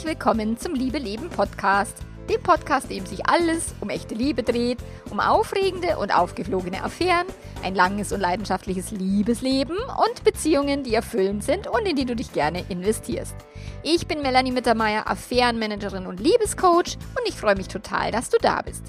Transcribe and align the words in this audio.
herzlich 0.00 0.16
willkommen 0.16 0.56
zum 0.56 0.74
Liebe 0.74 0.96
Leben 0.96 1.28
Podcast. 1.28 1.94
Dem 2.30 2.42
Podcast, 2.42 2.90
dem 2.90 3.04
sich 3.04 3.28
alles 3.28 3.74
um 3.82 3.90
echte 3.90 4.14
Liebe 4.14 4.42
dreht, 4.42 4.78
um 5.10 5.20
aufregende 5.20 5.98
und 5.98 6.10
aufgeflogene 6.10 6.82
Affären, 6.82 7.26
ein 7.62 7.74
langes 7.74 8.10
und 8.10 8.20
leidenschaftliches 8.20 8.92
Liebesleben 8.92 9.76
und 9.76 10.24
Beziehungen, 10.24 10.84
die 10.84 10.94
erfüllend 10.94 11.44
sind 11.44 11.66
und 11.66 11.86
in 11.86 11.96
die 11.96 12.06
du 12.06 12.16
dich 12.16 12.32
gerne 12.32 12.64
investierst. 12.70 13.34
Ich 13.82 14.06
bin 14.06 14.22
Melanie 14.22 14.52
Mittermeier, 14.52 15.06
Affärenmanagerin 15.06 16.06
und 16.06 16.18
Liebescoach 16.18 16.96
und 16.96 17.28
ich 17.28 17.34
freue 17.34 17.56
mich 17.56 17.68
total, 17.68 18.10
dass 18.10 18.30
du 18.30 18.38
da 18.40 18.62
bist. 18.62 18.84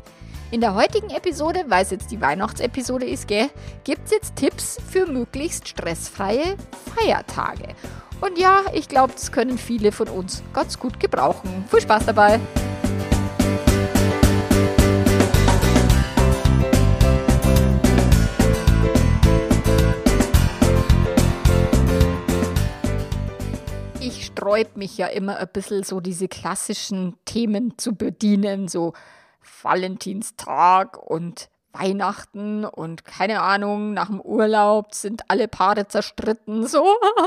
In 0.51 0.61
der 0.61 0.75
heutigen 0.75 1.09
Episode, 1.09 1.65
weil 1.67 1.83
es 1.83 1.91
jetzt 1.91 2.11
die 2.11 2.21
Weihnachtsepisode 2.21 3.05
ist, 3.05 3.27
gibt 3.27 4.05
es 4.05 4.11
jetzt 4.11 4.37
Tipps 4.37 4.77
für 4.89 5.07
möglichst 5.07 5.67
stressfreie 5.67 6.55
Feiertage. 6.95 7.75
Und 8.21 8.37
ja, 8.37 8.65
ich 8.73 8.87
glaube, 8.87 9.13
das 9.13 9.31
können 9.31 9.57
viele 9.57 9.91
von 9.91 10.07
uns 10.07 10.43
ganz 10.53 10.77
gut 10.77 10.99
gebrauchen. 10.99 11.65
Viel 11.69 11.81
Spaß 11.81 12.05
dabei! 12.05 12.39
Ich 23.99 24.27
sträub 24.27 24.77
mich 24.77 24.97
ja 24.99 25.07
immer 25.07 25.37
ein 25.37 25.49
bisschen 25.51 25.81
so 25.81 25.99
diese 25.99 26.27
klassischen 26.27 27.17
Themen 27.25 27.73
zu 27.79 27.95
bedienen, 27.95 28.67
so 28.67 28.93
Valentinstag 29.63 30.97
und 30.97 31.50
Weihnachten 31.73 32.65
und 32.65 33.05
keine 33.05 33.41
Ahnung, 33.41 33.93
nach 33.93 34.07
dem 34.07 34.21
Urlaub 34.21 34.93
sind 34.93 35.23
alle 35.27 35.47
Paare 35.47 35.87
zerstritten. 35.87 36.67
So, 36.71 36.85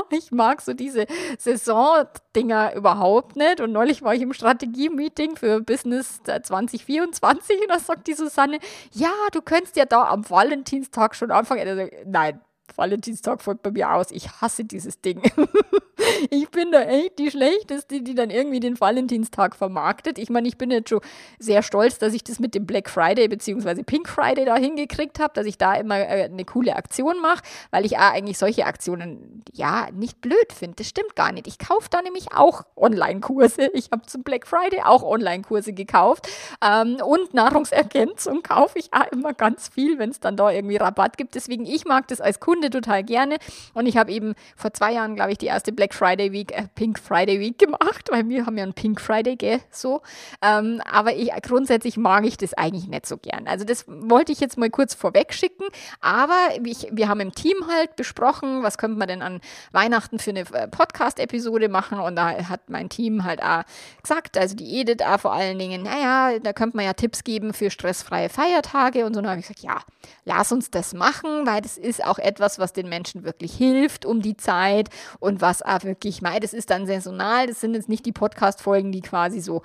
ich 0.09 0.31
mag 0.31 0.61
so 0.61 0.73
diese 0.73 1.05
Saison-Dinger 1.37 2.73
überhaupt 2.73 3.35
nicht. 3.35 3.61
Und 3.61 3.71
neulich 3.73 4.01
war 4.01 4.15
ich 4.15 4.21
im 4.21 4.33
Strategie-Meeting 4.33 5.35
für 5.35 5.61
Business 5.61 6.21
2024 6.23 7.61
und 7.61 7.69
da 7.69 7.79
sagt 7.79 8.07
die 8.07 8.13
Susanne, 8.13 8.59
ja, 8.91 9.11
du 9.33 9.41
könntest 9.41 9.75
ja 9.75 9.85
da 9.85 10.05
am 10.05 10.27
Valentinstag 10.27 11.15
schon 11.15 11.29
anfangen. 11.29 11.67
Also, 11.67 11.87
nein, 12.05 12.39
Valentinstag 12.75 13.41
folgt 13.41 13.63
bei 13.63 13.71
mir 13.71 13.91
aus. 13.93 14.11
Ich 14.11 14.41
hasse 14.41 14.65
dieses 14.65 15.01
Ding. 15.01 15.21
ich 16.29 16.49
bin 16.49 16.71
da 16.71 16.81
echt 16.81 17.19
die 17.19 17.31
Schlechteste, 17.31 18.01
die 18.01 18.15
dann 18.15 18.29
irgendwie 18.29 18.59
den 18.59 18.79
Valentinstag 18.79 19.55
vermarktet. 19.55 20.17
Ich 20.17 20.29
meine, 20.29 20.47
ich 20.47 20.57
bin 20.57 20.71
jetzt 20.71 20.89
schon 20.89 21.01
sehr 21.39 21.63
stolz, 21.63 21.99
dass 21.99 22.13
ich 22.13 22.23
das 22.23 22.39
mit 22.39 22.55
dem 22.55 22.65
Black 22.65 22.89
Friday 22.89 23.27
bzw. 23.27 23.83
Pink 23.83 24.09
Friday 24.09 24.45
da 24.45 24.55
hingekriegt 24.55 25.19
habe, 25.19 25.33
dass 25.33 25.45
ich 25.45 25.57
da 25.57 25.75
immer 25.75 25.99
äh, 25.99 26.25
eine 26.25 26.45
coole 26.45 26.75
Aktion 26.75 27.21
mache, 27.21 27.43
weil 27.71 27.85
ich 27.85 27.97
eigentlich 27.97 28.37
solche 28.37 28.65
Aktionen 28.65 29.43
ja 29.53 29.87
nicht 29.91 30.21
blöd 30.21 30.51
finde. 30.53 30.75
Das 30.77 30.87
stimmt 30.87 31.15
gar 31.15 31.31
nicht. 31.31 31.47
Ich 31.47 31.59
kaufe 31.59 31.87
da 31.89 32.01
nämlich 32.01 32.33
auch 32.33 32.63
Online-Kurse. 32.75 33.69
Ich 33.73 33.91
habe 33.91 34.05
zum 34.05 34.23
Black 34.23 34.47
Friday 34.47 34.81
auch 34.83 35.03
Online-Kurse 35.03 35.73
gekauft 35.73 36.27
ähm, 36.61 36.97
und 37.05 37.33
Nahrungsergänzung 37.33 38.43
kaufe 38.43 38.79
ich 38.79 38.93
auch 38.93 39.11
immer 39.11 39.33
ganz 39.33 39.69
viel, 39.69 39.99
wenn 39.99 40.09
es 40.09 40.19
dann 40.19 40.35
da 40.35 40.49
irgendwie 40.51 40.77
Rabatt 40.77 41.17
gibt. 41.17 41.35
Deswegen, 41.35 41.65
ich 41.65 41.85
mag 41.85 42.07
das 42.07 42.21
als 42.21 42.39
Kunde 42.39 42.54
total 42.61 43.03
gerne 43.03 43.37
und 43.73 43.85
ich 43.85 43.97
habe 43.97 44.11
eben 44.11 44.35
vor 44.55 44.73
zwei 44.73 44.93
Jahren, 44.93 45.15
glaube 45.15 45.31
ich, 45.31 45.37
die 45.37 45.47
erste 45.47 45.71
Black 45.71 45.93
Friday 45.93 46.31
Week, 46.31 46.51
äh, 46.51 46.67
Pink 46.75 46.99
Friday 46.99 47.39
Week 47.39 47.57
gemacht, 47.57 48.09
weil 48.09 48.27
wir 48.29 48.45
haben 48.45 48.57
ja 48.57 48.63
einen 48.63 48.73
Pink 48.73 49.01
Friday, 49.01 49.35
gell, 49.35 49.59
so. 49.71 50.01
Ähm, 50.41 50.81
aber 50.89 51.15
ich, 51.15 51.31
grundsätzlich 51.41 51.97
mag 51.97 52.25
ich 52.25 52.37
das 52.37 52.53
eigentlich 52.53 52.87
nicht 52.87 53.05
so 53.05 53.17
gern. 53.17 53.47
Also 53.47 53.65
das 53.65 53.85
wollte 53.87 54.31
ich 54.31 54.39
jetzt 54.39 54.57
mal 54.57 54.69
kurz 54.69 54.93
vorweg 54.93 55.33
schicken, 55.33 55.65
aber 56.01 56.37
ich, 56.63 56.87
wir 56.91 57.09
haben 57.09 57.19
im 57.19 57.33
Team 57.33 57.57
halt 57.71 57.95
besprochen, 57.95 58.63
was 58.63 58.77
könnte 58.77 58.97
man 58.97 59.07
denn 59.07 59.21
an 59.21 59.41
Weihnachten 59.71 60.19
für 60.19 60.31
eine 60.31 60.41
äh, 60.41 60.67
Podcast-Episode 60.67 61.69
machen 61.69 61.99
und 61.99 62.15
da 62.15 62.49
hat 62.49 62.69
mein 62.69 62.89
Team 62.89 63.23
halt 63.23 63.41
auch 63.43 63.63
gesagt, 64.01 64.37
also 64.37 64.55
die 64.55 64.79
Edith 64.79 65.05
auch 65.05 65.19
vor 65.19 65.33
allen 65.33 65.57
Dingen, 65.57 65.83
naja, 65.83 66.39
da 66.39 66.53
könnte 66.53 66.77
man 66.77 66.85
ja 66.85 66.93
Tipps 66.93 67.23
geben 67.23 67.53
für 67.53 67.69
stressfreie 67.69 68.29
Feiertage 68.29 69.05
und 69.05 69.13
so. 69.13 69.19
Und 69.19 69.23
dann 69.23 69.31
habe 69.31 69.39
ich 69.39 69.47
gesagt, 69.47 69.63
ja, 69.63 69.81
lass 70.25 70.51
uns 70.51 70.69
das 70.69 70.93
machen, 70.93 71.45
weil 71.45 71.61
das 71.61 71.77
ist 71.77 72.03
auch 72.03 72.19
etwas, 72.19 72.44
was 72.59 72.73
den 72.73 72.89
Menschen 72.89 73.23
wirklich 73.23 73.53
hilft 73.53 74.05
um 74.05 74.21
die 74.21 74.37
Zeit 74.37 74.89
und 75.19 75.41
was 75.41 75.61
auch 75.61 75.83
wirklich, 75.83 76.21
mei, 76.21 76.39
das 76.39 76.53
ist 76.53 76.69
dann 76.69 76.85
saisonal, 76.85 77.47
das 77.47 77.61
sind 77.61 77.73
jetzt 77.73 77.89
nicht 77.89 78.05
die 78.05 78.11
Podcast-Folgen, 78.11 78.91
die 78.91 79.01
quasi 79.01 79.39
so 79.41 79.61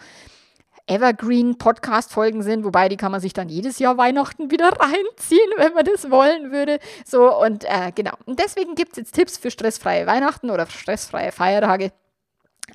Evergreen-Podcast-Folgen 0.86 2.42
sind, 2.42 2.64
wobei 2.64 2.88
die 2.88 2.96
kann 2.96 3.12
man 3.12 3.20
sich 3.20 3.32
dann 3.32 3.48
jedes 3.48 3.78
Jahr 3.78 3.96
Weihnachten 3.96 4.50
wieder 4.50 4.68
reinziehen, 4.80 5.50
wenn 5.56 5.74
man 5.74 5.84
das 5.84 6.10
wollen 6.10 6.50
würde. 6.50 6.80
So, 7.04 7.36
und 7.38 7.64
äh, 7.64 7.92
genau. 7.94 8.12
Und 8.26 8.40
deswegen 8.40 8.74
gibt 8.74 8.92
es 8.92 8.98
jetzt 8.98 9.14
Tipps 9.14 9.38
für 9.38 9.50
stressfreie 9.50 10.06
Weihnachten 10.06 10.50
oder 10.50 10.66
stressfreie 10.66 11.30
Feiertage 11.30 11.92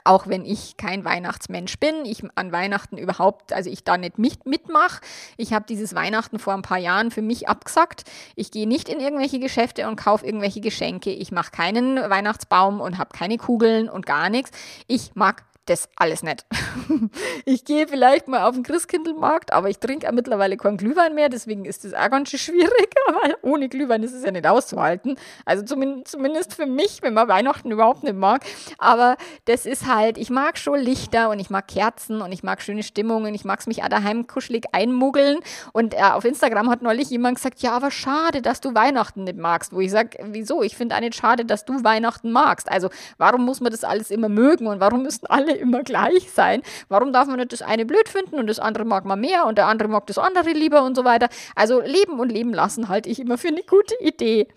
auch 0.03 0.27
wenn 0.27 0.45
ich 0.45 0.77
kein 0.77 1.05
Weihnachtsmensch 1.05 1.79
bin, 1.79 2.05
ich 2.05 2.23
an 2.35 2.51
Weihnachten 2.51 2.97
überhaupt, 2.97 3.53
also 3.53 3.69
ich 3.69 3.83
da 3.83 3.97
nicht 3.97 4.17
mit, 4.17 4.45
mitmache. 4.45 5.01
Ich 5.37 5.53
habe 5.53 5.65
dieses 5.67 5.95
Weihnachten 5.95 6.39
vor 6.39 6.53
ein 6.53 6.61
paar 6.61 6.77
Jahren 6.77 7.11
für 7.11 7.21
mich 7.21 7.47
abgesagt. 7.47 8.03
Ich 8.35 8.51
gehe 8.51 8.67
nicht 8.67 8.89
in 8.89 8.99
irgendwelche 8.99 9.39
Geschäfte 9.39 9.87
und 9.87 9.95
kaufe 9.95 10.25
irgendwelche 10.25 10.61
Geschenke. 10.61 11.11
Ich 11.11 11.31
mache 11.31 11.51
keinen 11.51 11.97
Weihnachtsbaum 11.97 12.81
und 12.81 12.97
habe 12.97 13.15
keine 13.17 13.37
Kugeln 13.37 13.89
und 13.89 14.05
gar 14.05 14.29
nichts. 14.29 14.51
Ich 14.87 15.15
mag 15.15 15.43
das 15.65 15.89
alles 15.95 16.23
nicht. 16.23 16.45
ich 17.45 17.65
gehe 17.65 17.87
vielleicht 17.87 18.27
mal 18.27 18.43
auf 18.47 18.55
den 18.55 18.63
Christkindlmarkt, 18.63 19.51
aber 19.51 19.69
ich 19.69 19.79
trinke 19.79 20.11
mittlerweile 20.11 20.57
keinen 20.57 20.77
Glühwein 20.77 21.15
mehr, 21.15 21.29
deswegen 21.29 21.65
ist 21.65 21.83
das 21.83 21.93
auch 21.93 22.09
ganz 22.09 22.29
schön 22.29 22.39
schwierig, 22.39 22.89
weil 23.23 23.35
ohne 23.41 23.69
Glühwein 23.69 24.03
ist 24.03 24.13
es 24.13 24.23
ja 24.23 24.31
nicht 24.31 24.45
auszuhalten. 24.45 25.17
Also 25.45 25.63
zumindest, 25.63 26.53
für 26.53 26.65
mich, 26.65 27.01
wenn 27.01 27.13
man 27.13 27.27
Weihnachten 27.27 27.71
überhaupt 27.71 28.03
nicht 28.03 28.15
mag. 28.15 28.43
Aber 28.77 29.17
das 29.45 29.65
ist 29.65 29.87
halt, 29.87 30.17
ich 30.17 30.29
mag 30.29 30.57
schon 30.57 30.79
Lichter 30.79 31.29
und 31.29 31.39
ich 31.39 31.49
mag 31.49 31.67
Kerzen 31.67 32.21
und 32.21 32.31
ich 32.31 32.43
mag 32.43 32.61
schöne 32.61 32.83
Stimmungen. 32.83 33.33
Ich 33.33 33.45
mag 33.45 33.59
es 33.59 33.67
mich 33.67 33.83
auch 33.83 33.89
daheim 33.89 34.27
kuschelig 34.27 34.65
einmuggeln. 34.71 35.39
Und 35.73 35.93
äh, 35.93 36.01
auf 36.01 36.25
Instagram 36.25 36.69
hat 36.69 36.81
neulich 36.81 37.09
jemand 37.09 37.37
gesagt, 37.37 37.59
ja, 37.59 37.71
aber 37.73 37.91
schade, 37.91 38.41
dass 38.41 38.61
du 38.61 38.75
Weihnachten 38.75 39.23
nicht 39.23 39.37
magst. 39.37 39.73
Wo 39.73 39.79
ich 39.79 39.91
sage, 39.91 40.17
wieso? 40.21 40.61
Ich 40.61 40.77
finde 40.77 40.95
auch 40.95 40.99
nicht 40.99 41.15
schade, 41.15 41.45
dass 41.45 41.65
du 41.65 41.83
Weihnachten 41.83 42.31
magst. 42.31 42.71
Also 42.71 42.89
warum 43.17 43.45
muss 43.45 43.61
man 43.61 43.71
das 43.71 43.83
alles 43.83 44.11
immer 44.11 44.29
mögen 44.29 44.67
und 44.67 44.79
warum 44.79 45.03
müssen 45.03 45.25
alle 45.27 45.54
immer 45.61 45.83
gleich 45.83 46.31
sein. 46.31 46.61
Warum 46.89 47.13
darf 47.13 47.27
man 47.27 47.37
nicht 47.37 47.53
das 47.53 47.61
eine 47.61 47.85
blöd 47.85 48.09
finden 48.09 48.39
und 48.39 48.47
das 48.47 48.59
andere 48.59 48.85
mag 48.85 49.05
man 49.05 49.19
mehr 49.19 49.45
und 49.45 49.57
der 49.57 49.67
andere 49.67 49.87
mag 49.87 50.07
das 50.07 50.17
andere 50.17 50.51
lieber 50.51 50.83
und 50.83 50.95
so 50.95 51.03
weiter. 51.05 51.29
Also 51.55 51.81
leben 51.81 52.19
und 52.19 52.31
leben 52.31 52.53
lassen 52.53 52.89
halte 52.89 53.09
ich 53.09 53.19
immer 53.19 53.37
für 53.37 53.49
eine 53.49 53.63
gute 53.63 53.95
Idee. 53.99 54.47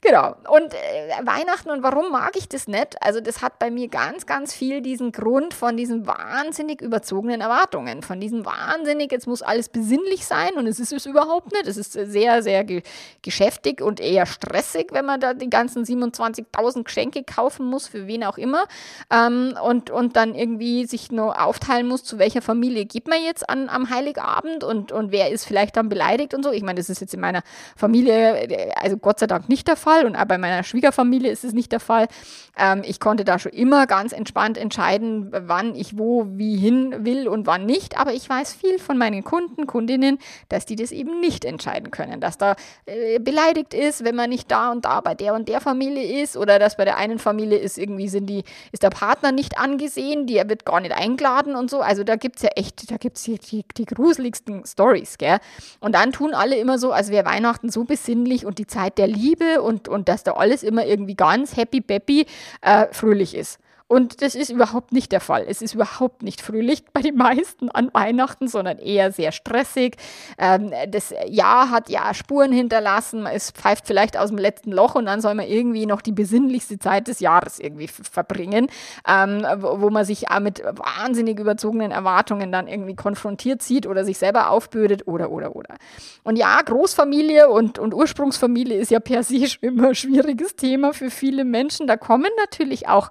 Genau. 0.00 0.34
Und 0.48 0.74
äh, 0.74 1.26
Weihnachten 1.26 1.70
und 1.70 1.82
warum 1.82 2.10
mag 2.10 2.36
ich 2.36 2.48
das 2.48 2.68
nicht? 2.68 3.02
Also 3.02 3.20
das 3.20 3.42
hat 3.42 3.58
bei 3.58 3.70
mir 3.70 3.88
ganz, 3.88 4.26
ganz 4.26 4.52
viel 4.52 4.80
diesen 4.80 5.12
Grund 5.12 5.54
von 5.54 5.76
diesen 5.76 6.06
wahnsinnig 6.06 6.80
überzogenen 6.80 7.40
Erwartungen, 7.40 8.02
von 8.02 8.20
diesem 8.20 8.44
wahnsinnig, 8.44 9.12
jetzt 9.12 9.26
muss 9.26 9.42
alles 9.42 9.68
besinnlich 9.68 10.26
sein 10.26 10.54
und 10.54 10.66
es 10.66 10.80
ist 10.80 10.92
es 10.92 11.06
überhaupt 11.06 11.52
nicht. 11.52 11.66
Es 11.66 11.76
ist 11.76 11.92
sehr, 11.92 12.42
sehr 12.42 12.64
ge 12.64 12.82
geschäftig 13.22 13.80
und 13.80 14.00
eher 14.00 14.26
stressig, 14.26 14.88
wenn 14.92 15.04
man 15.04 15.20
da 15.20 15.34
die 15.34 15.48
ganzen 15.50 15.84
27.000 15.84 16.84
Geschenke 16.84 17.24
kaufen 17.24 17.66
muss, 17.66 17.88
für 17.88 18.06
wen 18.06 18.24
auch 18.24 18.38
immer. 18.38 18.66
Ähm, 19.10 19.54
und, 19.62 19.90
und 19.90 20.16
dann 20.16 20.34
irgendwie 20.44 20.86
sich 20.86 21.10
nur 21.10 21.42
aufteilen 21.42 21.88
muss, 21.88 22.04
zu 22.04 22.18
welcher 22.18 22.42
Familie 22.42 22.84
geht 22.84 23.08
man 23.08 23.22
jetzt 23.22 23.48
an, 23.48 23.68
am 23.68 23.88
Heiligabend 23.90 24.62
und, 24.62 24.92
und 24.92 25.10
wer 25.10 25.30
ist 25.30 25.46
vielleicht 25.46 25.76
dann 25.76 25.88
beleidigt 25.88 26.34
und 26.34 26.42
so. 26.42 26.52
Ich 26.52 26.62
meine, 26.62 26.78
das 26.78 26.90
ist 26.90 27.00
jetzt 27.00 27.14
in 27.14 27.20
meiner 27.20 27.42
Familie, 27.76 28.74
also 28.76 28.96
Gott 28.96 29.18
sei 29.18 29.26
Dank 29.26 29.48
nicht 29.48 29.66
der 29.66 29.76
Fall 29.76 30.04
und 30.04 30.16
auch 30.16 30.26
bei 30.26 30.38
meiner 30.38 30.62
Schwiegerfamilie 30.62 31.30
ist 31.30 31.44
es 31.44 31.52
nicht 31.52 31.72
der 31.72 31.80
Fall. 31.80 32.08
Ähm, 32.56 32.82
ich 32.84 33.00
konnte 33.00 33.24
da 33.24 33.38
schon 33.38 33.52
immer 33.52 33.86
ganz 33.86 34.12
entspannt 34.12 34.58
entscheiden, 34.58 35.30
wann 35.32 35.74
ich 35.74 35.98
wo, 35.98 36.26
wie 36.30 36.56
hin 36.56 37.04
will 37.04 37.26
und 37.28 37.46
wann 37.46 37.66
nicht. 37.66 37.98
Aber 37.98 38.12
ich 38.12 38.28
weiß 38.28 38.54
viel 38.54 38.78
von 38.78 38.98
meinen 38.98 39.24
Kunden, 39.24 39.66
Kundinnen, 39.66 40.18
dass 40.48 40.66
die 40.66 40.76
das 40.76 40.92
eben 40.92 41.20
nicht 41.20 41.44
entscheiden 41.44 41.90
können. 41.90 42.20
Dass 42.20 42.38
da 42.38 42.56
äh, 42.86 43.18
beleidigt 43.18 43.74
ist, 43.74 44.04
wenn 44.04 44.14
man 44.14 44.30
nicht 44.30 44.50
da 44.50 44.70
und 44.70 44.84
da 44.84 45.00
bei 45.00 45.14
der 45.14 45.34
und 45.34 45.48
der 45.48 45.60
Familie 45.60 46.22
ist 46.22 46.36
oder 46.36 46.58
dass 46.58 46.76
bei 46.76 46.84
der 46.84 46.96
einen 46.96 47.18
Familie 47.18 47.58
ist 47.58 47.78
irgendwie 47.78 48.08
sind 48.08 48.26
die, 48.26 48.44
ist 48.72 48.82
der 48.82 48.90
Partner 48.90 49.32
nicht 49.32 49.58
angesehen, 49.58 50.26
die 50.26 50.33
die, 50.34 50.38
er 50.38 50.48
wird 50.48 50.64
gar 50.64 50.80
nicht 50.80 50.92
eingeladen 50.92 51.54
und 51.54 51.70
so. 51.70 51.80
Also 51.80 52.04
da 52.04 52.16
gibt 52.16 52.36
es 52.36 52.42
ja 52.42 52.50
echt, 52.56 52.90
da 52.90 52.96
gibt 52.96 53.16
es 53.16 53.22
die, 53.24 53.64
die, 53.76 53.84
gruseligsten 53.84 54.66
Stories, 54.66 55.18
gell? 55.18 55.38
Und 55.80 55.94
dann 55.94 56.12
tun 56.12 56.34
alle 56.34 56.56
immer 56.56 56.78
so, 56.78 56.92
als 56.92 57.10
wäre 57.10 57.24
Weihnachten 57.24 57.70
so 57.70 57.84
besinnlich 57.84 58.44
und 58.44 58.58
die 58.58 58.66
Zeit 58.66 58.98
der 58.98 59.06
Liebe 59.06 59.62
und, 59.62 59.88
und 59.88 60.08
dass 60.08 60.24
da 60.24 60.32
alles 60.32 60.62
immer 60.62 60.84
irgendwie 60.84 61.14
ganz 61.14 61.56
happy, 61.56 61.80
peppy, 61.80 62.26
äh, 62.60 62.86
fröhlich 62.90 63.34
ist. 63.34 63.58
Und 63.86 64.22
das 64.22 64.34
ist 64.34 64.50
überhaupt 64.50 64.92
nicht 64.92 65.12
der 65.12 65.20
Fall. 65.20 65.44
Es 65.46 65.60
ist 65.60 65.74
überhaupt 65.74 66.22
nicht 66.22 66.40
fröhlich 66.40 66.84
bei 66.92 67.02
den 67.02 67.16
meisten 67.16 67.68
an 67.68 67.90
Weihnachten, 67.92 68.48
sondern 68.48 68.78
eher 68.78 69.12
sehr 69.12 69.30
stressig. 69.30 69.96
Ähm, 70.38 70.72
das 70.88 71.12
Jahr 71.28 71.70
hat 71.70 71.90
ja 71.90 72.14
Spuren 72.14 72.50
hinterlassen. 72.50 73.26
Es 73.26 73.50
pfeift 73.50 73.86
vielleicht 73.86 74.16
aus 74.16 74.30
dem 74.30 74.38
letzten 74.38 74.72
Loch 74.72 74.94
und 74.94 75.04
dann 75.04 75.20
soll 75.20 75.34
man 75.34 75.46
irgendwie 75.46 75.84
noch 75.84 76.00
die 76.00 76.12
besinnlichste 76.12 76.78
Zeit 76.78 77.08
des 77.08 77.20
Jahres 77.20 77.58
irgendwie 77.58 77.88
verbringen, 77.88 78.68
ähm, 79.06 79.46
wo, 79.58 79.82
wo, 79.82 79.90
man 79.90 80.06
sich 80.06 80.24
mit 80.40 80.62
wahnsinnig 80.64 81.38
überzogenen 81.38 81.90
Erwartungen 81.90 82.50
dann 82.50 82.68
irgendwie 82.68 82.96
konfrontiert 82.96 83.62
sieht 83.62 83.86
oder 83.86 84.04
sich 84.04 84.16
selber 84.16 84.48
aufbürdet 84.48 85.06
oder, 85.06 85.30
oder, 85.30 85.54
oder. 85.54 85.76
Und 86.22 86.36
ja, 86.36 86.58
Großfamilie 86.62 87.50
und, 87.50 87.78
und 87.78 87.92
Ursprungsfamilie 87.92 88.78
ist 88.78 88.90
ja 88.90 89.00
per 89.00 89.22
se 89.22 89.46
schon 89.46 89.62
immer 89.62 89.88
ein 89.88 89.94
schwieriges 89.94 90.56
Thema 90.56 90.94
für 90.94 91.10
viele 91.10 91.44
Menschen. 91.44 91.86
Da 91.86 91.98
kommen 91.98 92.30
natürlich 92.38 92.88
auch 92.88 93.10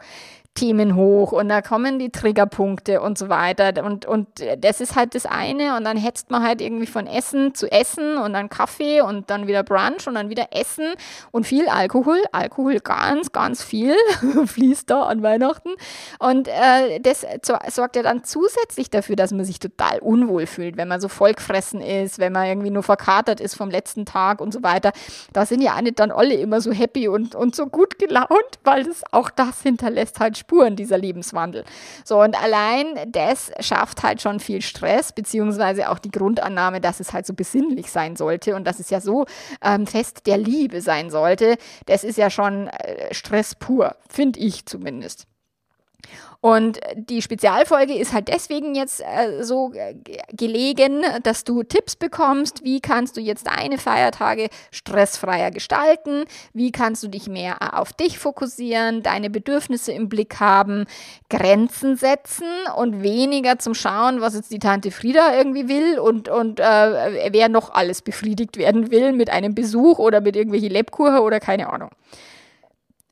Themen 0.56 0.96
hoch 0.96 1.32
und 1.32 1.50
da 1.50 1.64
kommen 1.64 1.98
die 1.98 2.12
Triggerpunkte 2.12 3.02
und 3.02 3.18
so 3.18 3.28
weiter. 3.28 3.84
Und, 3.84 4.06
und 4.06 4.28
das 4.60 4.82
ist 4.82 4.96
halt 4.96 5.16
das 5.16 5.26
eine. 5.26 5.76
Und 5.76 5.84
dann 5.84 5.98
hetzt 5.98 6.30
man 6.30 6.44
halt 6.44 6.62
irgendwie 6.62 6.86
von 6.86 7.08
Essen 7.08 7.56
zu 7.56 7.72
Essen 7.72 8.18
und 8.18 8.34
dann 8.34 8.50
Kaffee 8.50 9.02
und 9.02 9.32
dann 9.32 9.48
wieder 9.48 9.64
Brunch 9.64 10.08
und 10.08 10.14
dann 10.14 10.30
wieder 10.30 10.50
Essen 10.52 10.94
und 11.32 11.48
viel 11.48 11.68
Alkohol. 11.68 12.22
Alkohol 12.32 12.80
ganz, 12.82 13.32
ganz 13.32 13.64
viel 13.64 13.96
fließt 14.46 14.90
da 14.92 15.04
an 15.04 15.24
Weihnachten. 15.24 15.70
Und 16.20 16.48
äh, 16.48 17.00
das 17.02 17.26
sorgt 17.72 17.96
ja 17.96 18.04
dann 18.04 18.24
zusätzlich 18.24 18.92
dafür, 18.92 19.16
dass 19.16 19.32
man 19.32 19.46
sich 19.46 19.58
total 19.58 20.00
unwohl 20.00 20.46
fühlt, 20.46 20.78
wenn 20.78 20.88
man 20.88 21.02
so 21.02 21.08
vollgefressen 21.08 21.82
ist, 21.82 22.20
wenn 22.20 22.32
man 22.32 22.46
irgendwie 22.46 22.70
nur 22.70 22.84
verkatert 22.84 23.40
ist 23.40 23.56
vom 23.56 23.72
letzten 23.72 24.06
Tag 24.06 24.40
und 24.40 24.54
so 24.54 24.62
weiter. 24.62 24.92
Da 25.34 25.48
sind 25.48 25.62
ja 25.62 25.82
nicht 25.82 26.00
dann 26.00 26.12
alle 26.12 26.36
immer 26.36 26.62
so 26.62 26.72
happy 26.72 27.08
und, 27.08 27.34
und 27.34 27.56
so 27.56 27.66
gut 27.66 27.98
gelaunt, 27.98 28.30
weil 28.64 28.84
das 28.84 29.02
auch 29.12 29.32
das 29.32 29.64
hinterlässt 29.64 30.20
halt 30.20 30.43
Spuren, 30.44 30.76
dieser 30.76 30.98
Lebenswandel. 30.98 31.64
So, 32.04 32.22
und 32.22 32.42
allein 32.42 32.86
das 33.08 33.52
schafft 33.60 34.04
halt 34.04 34.22
schon 34.22 34.40
viel 34.40 34.62
Stress, 34.62 35.14
beziehungsweise 35.14 35.90
auch 35.90 36.00
die 36.00 36.12
Grundannahme, 36.12 36.82
dass 36.82 37.00
es 37.00 37.14
halt 37.14 37.26
so 37.26 37.34
besinnlich 37.34 37.90
sein 37.90 38.16
sollte 38.16 38.56
und 38.56 38.66
dass 38.66 38.80
es 38.80 38.90
ja 38.90 39.00
so 39.00 39.26
ähm, 39.64 39.88
fest 39.88 40.28
der 40.28 40.38
Liebe 40.38 40.82
sein 40.82 41.10
sollte. 41.10 41.56
Das 41.86 42.04
ist 42.04 42.18
ja 42.18 42.30
schon 42.30 42.68
äh, 42.68 43.14
Stress 43.14 43.56
pur, 43.56 43.96
finde 44.10 44.40
ich 44.40 44.66
zumindest. 44.66 45.28
Und 46.44 46.82
die 46.96 47.22
Spezialfolge 47.22 47.94
ist 47.94 48.12
halt 48.12 48.28
deswegen 48.28 48.76
jetzt 48.76 49.00
äh, 49.00 49.44
so 49.44 49.72
äh, 49.74 49.96
gelegen, 50.34 51.02
dass 51.24 51.46
du 51.46 51.64
Tipps 51.64 51.96
bekommst, 51.96 52.66
wie 52.66 52.82
kannst 52.82 53.16
du 53.16 53.22
jetzt 53.22 53.48
deine 53.48 53.78
Feiertage 53.78 54.50
stressfreier 54.70 55.52
gestalten, 55.52 56.26
wie 56.52 56.74
kannst 56.74 57.02
du 57.02 57.08
dich 57.08 57.30
mehr 57.30 57.60
äh, 57.62 57.78
auf 57.78 57.94
dich 57.94 58.20
fokussieren, 58.20 59.04
deine 59.04 59.30
Bedürfnisse 59.30 59.94
im 59.94 60.10
Blick 60.10 60.42
haben, 60.42 60.86
Grenzen 61.30 61.96
setzen 61.96 62.50
und 62.76 63.02
weniger 63.02 63.58
zum 63.58 63.74
Schauen, 63.74 64.20
was 64.20 64.36
jetzt 64.36 64.52
die 64.52 64.60
Tante 64.60 64.92
Frieda 64.92 65.38
irgendwie 65.38 65.70
will 65.70 65.98
und, 65.98 66.28
und 66.28 66.60
äh, 66.60 67.32
wer 67.32 67.48
noch 67.48 67.74
alles 67.74 68.02
befriedigt 68.02 68.58
werden 68.58 68.92
will 68.92 69.14
mit 69.14 69.30
einem 69.30 69.56
Besuch 69.56 69.98
oder 69.98 70.20
mit 70.20 70.36
irgendwelchen 70.36 70.72
Lebkuchen 70.72 71.20
oder 71.20 71.40
keine 71.40 71.72
Ahnung. 71.72 71.92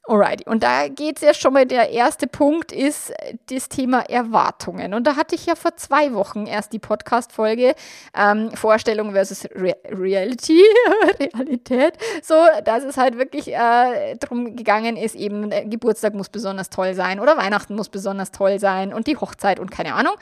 Alrighty. 0.07 0.45
Und 0.49 0.63
da 0.63 0.87
geht 0.87 1.17
es 1.17 1.21
ja 1.21 1.33
schon 1.33 1.53
mal, 1.53 1.67
der 1.67 1.91
erste 1.91 2.25
Punkt 2.25 2.71
ist 2.71 3.13
das 3.51 3.69
Thema 3.69 3.99
Erwartungen. 4.09 4.95
Und 4.95 5.05
da 5.05 5.15
hatte 5.15 5.35
ich 5.35 5.45
ja 5.45 5.53
vor 5.55 5.75
zwei 5.77 6.13
Wochen 6.15 6.47
erst 6.47 6.73
die 6.73 6.79
Podcast-Folge 6.79 7.75
ähm, 8.17 8.51
Vorstellung 8.55 9.11
versus 9.11 9.45
Re 9.53 9.75
Reality, 9.85 10.63
Realität. 11.19 11.93
So, 12.23 12.33
dass 12.65 12.83
es 12.83 12.97
halt 12.97 13.19
wirklich 13.19 13.53
äh, 13.53 14.15
darum 14.19 14.55
gegangen 14.55 14.97
ist, 14.97 15.15
eben 15.15 15.51
äh, 15.51 15.65
Geburtstag 15.65 16.15
muss 16.15 16.29
besonders 16.29 16.71
toll 16.71 16.95
sein 16.95 17.19
oder 17.19 17.37
Weihnachten 17.37 17.75
muss 17.75 17.89
besonders 17.89 18.31
toll 18.31 18.59
sein 18.59 18.95
und 18.95 19.05
die 19.05 19.17
Hochzeit 19.17 19.59
und 19.59 19.69
keine 19.69 19.93
Ahnung. 19.93 20.15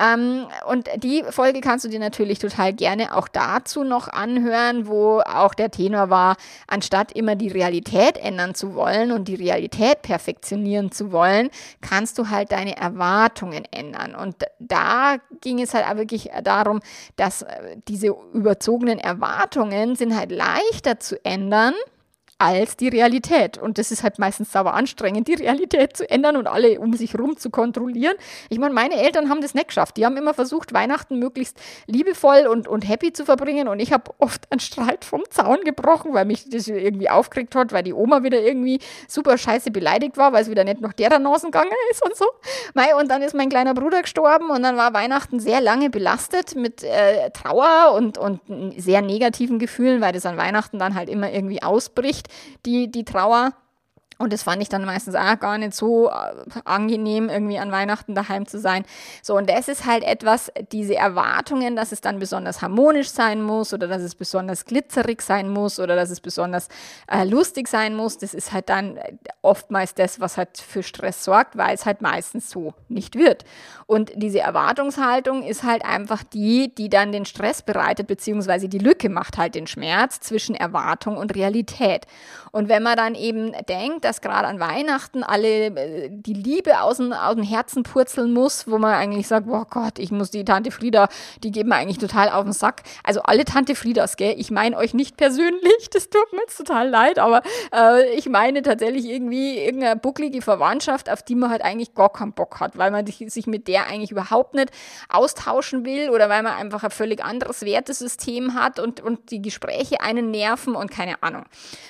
Ähm, 0.00 0.46
und 0.66 0.88
die 0.96 1.22
Folge 1.30 1.60
kannst 1.60 1.84
du 1.84 1.88
dir 1.88 2.00
natürlich 2.00 2.38
total 2.40 2.72
gerne 2.72 3.16
auch 3.16 3.28
dazu 3.28 3.84
noch 3.84 4.08
anhören, 4.08 4.88
wo 4.88 5.20
auch 5.20 5.54
der 5.54 5.70
Tenor 5.70 6.10
war, 6.10 6.36
anstatt 6.66 7.12
immer 7.12 7.36
die 7.36 7.48
Realität 7.48 8.18
ändern 8.18 8.54
zu 8.54 8.74
wollen 8.74 9.12
und 9.12 9.19
die 9.24 9.34
Realität 9.34 10.02
perfektionieren 10.02 10.92
zu 10.92 11.12
wollen, 11.12 11.50
kannst 11.80 12.18
du 12.18 12.28
halt 12.28 12.52
deine 12.52 12.76
Erwartungen 12.76 13.64
ändern. 13.70 14.14
Und 14.14 14.36
da 14.58 15.16
ging 15.40 15.60
es 15.60 15.74
halt 15.74 15.86
auch 15.86 15.96
wirklich 15.96 16.30
darum, 16.42 16.80
dass 17.16 17.42
äh, 17.42 17.76
diese 17.88 18.14
überzogenen 18.32 18.98
Erwartungen 18.98 19.96
sind 19.96 20.16
halt 20.16 20.32
leichter 20.32 21.00
zu 21.00 21.22
ändern 21.24 21.74
als 22.40 22.76
die 22.76 22.88
Realität. 22.88 23.58
Und 23.58 23.76
das 23.76 23.90
ist 23.90 24.02
halt 24.02 24.18
meistens 24.18 24.50
sauber 24.50 24.72
anstrengend, 24.72 25.28
die 25.28 25.34
Realität 25.34 25.94
zu 25.94 26.08
ändern 26.08 26.38
und 26.38 26.46
alle 26.46 26.80
um 26.80 26.94
sich 26.94 27.12
herum 27.12 27.36
zu 27.36 27.50
kontrollieren. 27.50 28.14
Ich 28.48 28.58
meine, 28.58 28.72
meine 28.72 28.94
Eltern 28.94 29.28
haben 29.28 29.42
das 29.42 29.52
nicht 29.52 29.68
geschafft. 29.68 29.98
Die 29.98 30.06
haben 30.06 30.16
immer 30.16 30.32
versucht, 30.32 30.72
Weihnachten 30.72 31.18
möglichst 31.18 31.58
liebevoll 31.86 32.46
und, 32.46 32.66
und 32.66 32.88
happy 32.88 33.12
zu 33.12 33.26
verbringen. 33.26 33.68
Und 33.68 33.78
ich 33.78 33.92
habe 33.92 34.10
oft 34.18 34.50
einen 34.50 34.60
Streit 34.60 35.04
vom 35.04 35.22
Zaun 35.28 35.58
gebrochen, 35.64 36.14
weil 36.14 36.24
mich 36.24 36.48
das 36.48 36.66
irgendwie 36.66 37.10
aufgeregt 37.10 37.54
hat, 37.54 37.72
weil 37.72 37.82
die 37.82 37.92
Oma 37.92 38.22
wieder 38.22 38.40
irgendwie 38.40 38.78
super 39.06 39.36
scheiße 39.36 39.70
beleidigt 39.70 40.16
war, 40.16 40.32
weil 40.32 40.42
es 40.42 40.50
wieder 40.50 40.64
nicht 40.64 40.80
noch 40.80 40.94
derer 40.94 41.18
Nasen 41.18 41.50
gegangen 41.50 41.70
ist 41.90 42.02
und 42.02 42.16
so. 42.16 42.24
Mei, 42.72 42.94
und 42.98 43.10
dann 43.10 43.20
ist 43.20 43.34
mein 43.34 43.50
kleiner 43.50 43.74
Bruder 43.74 44.00
gestorben 44.00 44.48
und 44.48 44.62
dann 44.62 44.78
war 44.78 44.94
Weihnachten 44.94 45.40
sehr 45.40 45.60
lange 45.60 45.90
belastet 45.90 46.56
mit 46.56 46.82
äh, 46.84 47.30
Trauer 47.32 47.92
und, 47.94 48.16
und 48.16 48.40
sehr 48.78 49.02
negativen 49.02 49.58
Gefühlen, 49.58 50.00
weil 50.00 50.12
das 50.12 50.24
an 50.24 50.38
Weihnachten 50.38 50.78
dann 50.78 50.94
halt 50.94 51.10
immer 51.10 51.30
irgendwie 51.30 51.62
ausbricht 51.62 52.29
die, 52.66 52.90
die 52.90 53.04
Trauer. 53.04 53.52
Und 54.20 54.34
das 54.34 54.42
fand 54.42 54.60
ich 54.60 54.68
dann 54.68 54.84
meistens 54.84 55.14
auch 55.14 55.40
gar 55.40 55.56
nicht 55.56 55.72
so 55.72 56.10
äh, 56.10 56.12
angenehm, 56.66 57.30
irgendwie 57.30 57.58
an 57.58 57.72
Weihnachten 57.72 58.14
daheim 58.14 58.44
zu 58.44 58.58
sein. 58.58 58.84
So, 59.22 59.34
und 59.34 59.48
das 59.48 59.66
ist 59.66 59.86
halt 59.86 60.04
etwas, 60.04 60.52
diese 60.72 60.94
Erwartungen, 60.94 61.74
dass 61.74 61.90
es 61.90 62.02
dann 62.02 62.18
besonders 62.18 62.60
harmonisch 62.60 63.08
sein 63.08 63.40
muss 63.40 63.72
oder 63.72 63.88
dass 63.88 64.02
es 64.02 64.14
besonders 64.14 64.66
glitzerig 64.66 65.22
sein 65.22 65.48
muss 65.48 65.80
oder 65.80 65.96
dass 65.96 66.10
es 66.10 66.20
besonders 66.20 66.68
äh, 67.10 67.24
lustig 67.24 67.66
sein 67.66 67.96
muss, 67.96 68.18
das 68.18 68.34
ist 68.34 68.52
halt 68.52 68.68
dann 68.68 68.98
oftmals 69.40 69.94
das, 69.94 70.20
was 70.20 70.36
halt 70.36 70.58
für 70.58 70.82
Stress 70.82 71.24
sorgt, 71.24 71.56
weil 71.56 71.74
es 71.74 71.86
halt 71.86 72.02
meistens 72.02 72.50
so 72.50 72.74
nicht 72.88 73.14
wird. 73.14 73.46
Und 73.86 74.12
diese 74.16 74.40
Erwartungshaltung 74.40 75.44
ist 75.44 75.62
halt 75.62 75.82
einfach 75.82 76.22
die, 76.22 76.74
die 76.74 76.90
dann 76.90 77.10
den 77.10 77.24
Stress 77.24 77.62
bereitet, 77.62 78.06
beziehungsweise 78.06 78.68
die 78.68 78.78
Lücke 78.78 79.08
macht 79.08 79.38
halt 79.38 79.54
den 79.54 79.66
Schmerz 79.66 80.20
zwischen 80.20 80.54
Erwartung 80.54 81.16
und 81.16 81.34
Realität. 81.34 82.06
Und 82.52 82.68
wenn 82.68 82.82
man 82.82 82.96
dann 82.96 83.14
eben 83.14 83.52
denkt, 83.66 84.04
dass 84.10 84.20
gerade 84.20 84.48
an 84.48 84.58
Weihnachten 84.58 85.22
alle 85.22 85.66
äh, 85.66 86.08
die 86.10 86.34
Liebe 86.34 86.80
aus 86.80 86.96
dem, 86.96 87.12
aus 87.12 87.36
dem 87.36 87.44
Herzen 87.44 87.84
purzeln 87.84 88.32
muss, 88.32 88.66
wo 88.66 88.76
man 88.76 88.92
eigentlich 88.94 89.28
sagt, 89.28 89.46
oh 89.48 89.64
Gott, 89.70 90.00
ich 90.00 90.10
muss 90.10 90.32
die 90.32 90.44
Tante 90.44 90.72
Frieda, 90.72 91.08
die 91.44 91.52
geben 91.52 91.68
mir 91.68 91.76
eigentlich 91.76 91.98
total 91.98 92.28
auf 92.28 92.42
den 92.42 92.52
Sack. 92.52 92.82
Also 93.04 93.22
alle 93.22 93.44
Tante 93.44 93.76
Friedas, 93.76 94.16
gell? 94.16 94.34
Ich 94.36 94.50
meine 94.50 94.76
euch 94.76 94.94
nicht 94.94 95.16
persönlich, 95.16 95.90
das 95.92 96.10
tut 96.10 96.32
mir 96.32 96.40
jetzt 96.40 96.56
total 96.56 96.88
leid, 96.88 97.20
aber 97.20 97.42
äh, 97.72 98.12
ich 98.16 98.28
meine 98.28 98.62
tatsächlich 98.62 99.04
irgendwie 99.04 99.58
irgendeine 99.58 99.94
bucklige 99.94 100.42
Verwandtschaft, 100.42 101.08
auf 101.08 101.22
die 101.22 101.36
man 101.36 101.50
halt 101.50 101.62
eigentlich 101.62 101.94
gar 101.94 102.12
keinen 102.12 102.32
Bock 102.32 102.58
hat, 102.58 102.76
weil 102.76 102.90
man 102.90 103.06
sich 103.06 103.46
mit 103.46 103.68
der 103.68 103.86
eigentlich 103.86 104.10
überhaupt 104.10 104.54
nicht 104.54 104.70
austauschen 105.08 105.84
will 105.84 106.10
oder 106.10 106.28
weil 106.28 106.42
man 106.42 106.54
einfach 106.54 106.82
ein 106.82 106.90
völlig 106.90 107.22
anderes 107.24 107.62
Wertesystem 107.62 108.54
hat 108.54 108.80
und, 108.80 109.00
und 109.00 109.30
die 109.30 109.40
Gespräche 109.40 110.00
einen 110.00 110.32
nerven 110.32 110.74
und 110.74 110.90
keine 110.90 111.22
Ahnung. 111.22 111.44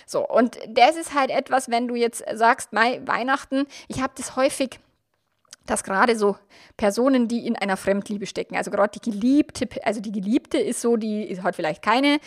So, 0.05 0.29
und 0.29 0.59
das 0.69 0.97
ist 0.97 1.15
halt 1.15 1.31
etwas, 1.31 1.71
wenn 1.71 1.89
du 1.89 1.95
jetzt 1.95 2.10
jetzt 2.11 2.25
sagst, 2.39 2.73
Mai, 2.73 3.01
Weihnachten, 3.05 3.67
ich 3.89 4.03
habe 4.03 4.13
das 4.17 4.37
häufig 4.37 4.81
dass 5.67 5.85
gerade 5.85 6.17
so 6.17 6.37
Personen, 6.77 7.29
die 7.29 7.47
in 7.47 7.57
einer 7.57 7.77
Fremdliebe 7.77 8.27
stecken, 8.27 8.57
also 8.57 8.71
gerade 8.71 8.99
die 8.99 9.11
Geliebte, 9.11 9.69
also 9.85 10.01
die 10.01 10.13
Geliebte 10.13 10.59
ist 10.59 10.81
so, 10.81 10.97
die 10.97 11.41
hat 11.43 11.57
vielleicht 11.57 11.83
keine 11.83 12.15
äh, 12.15 12.19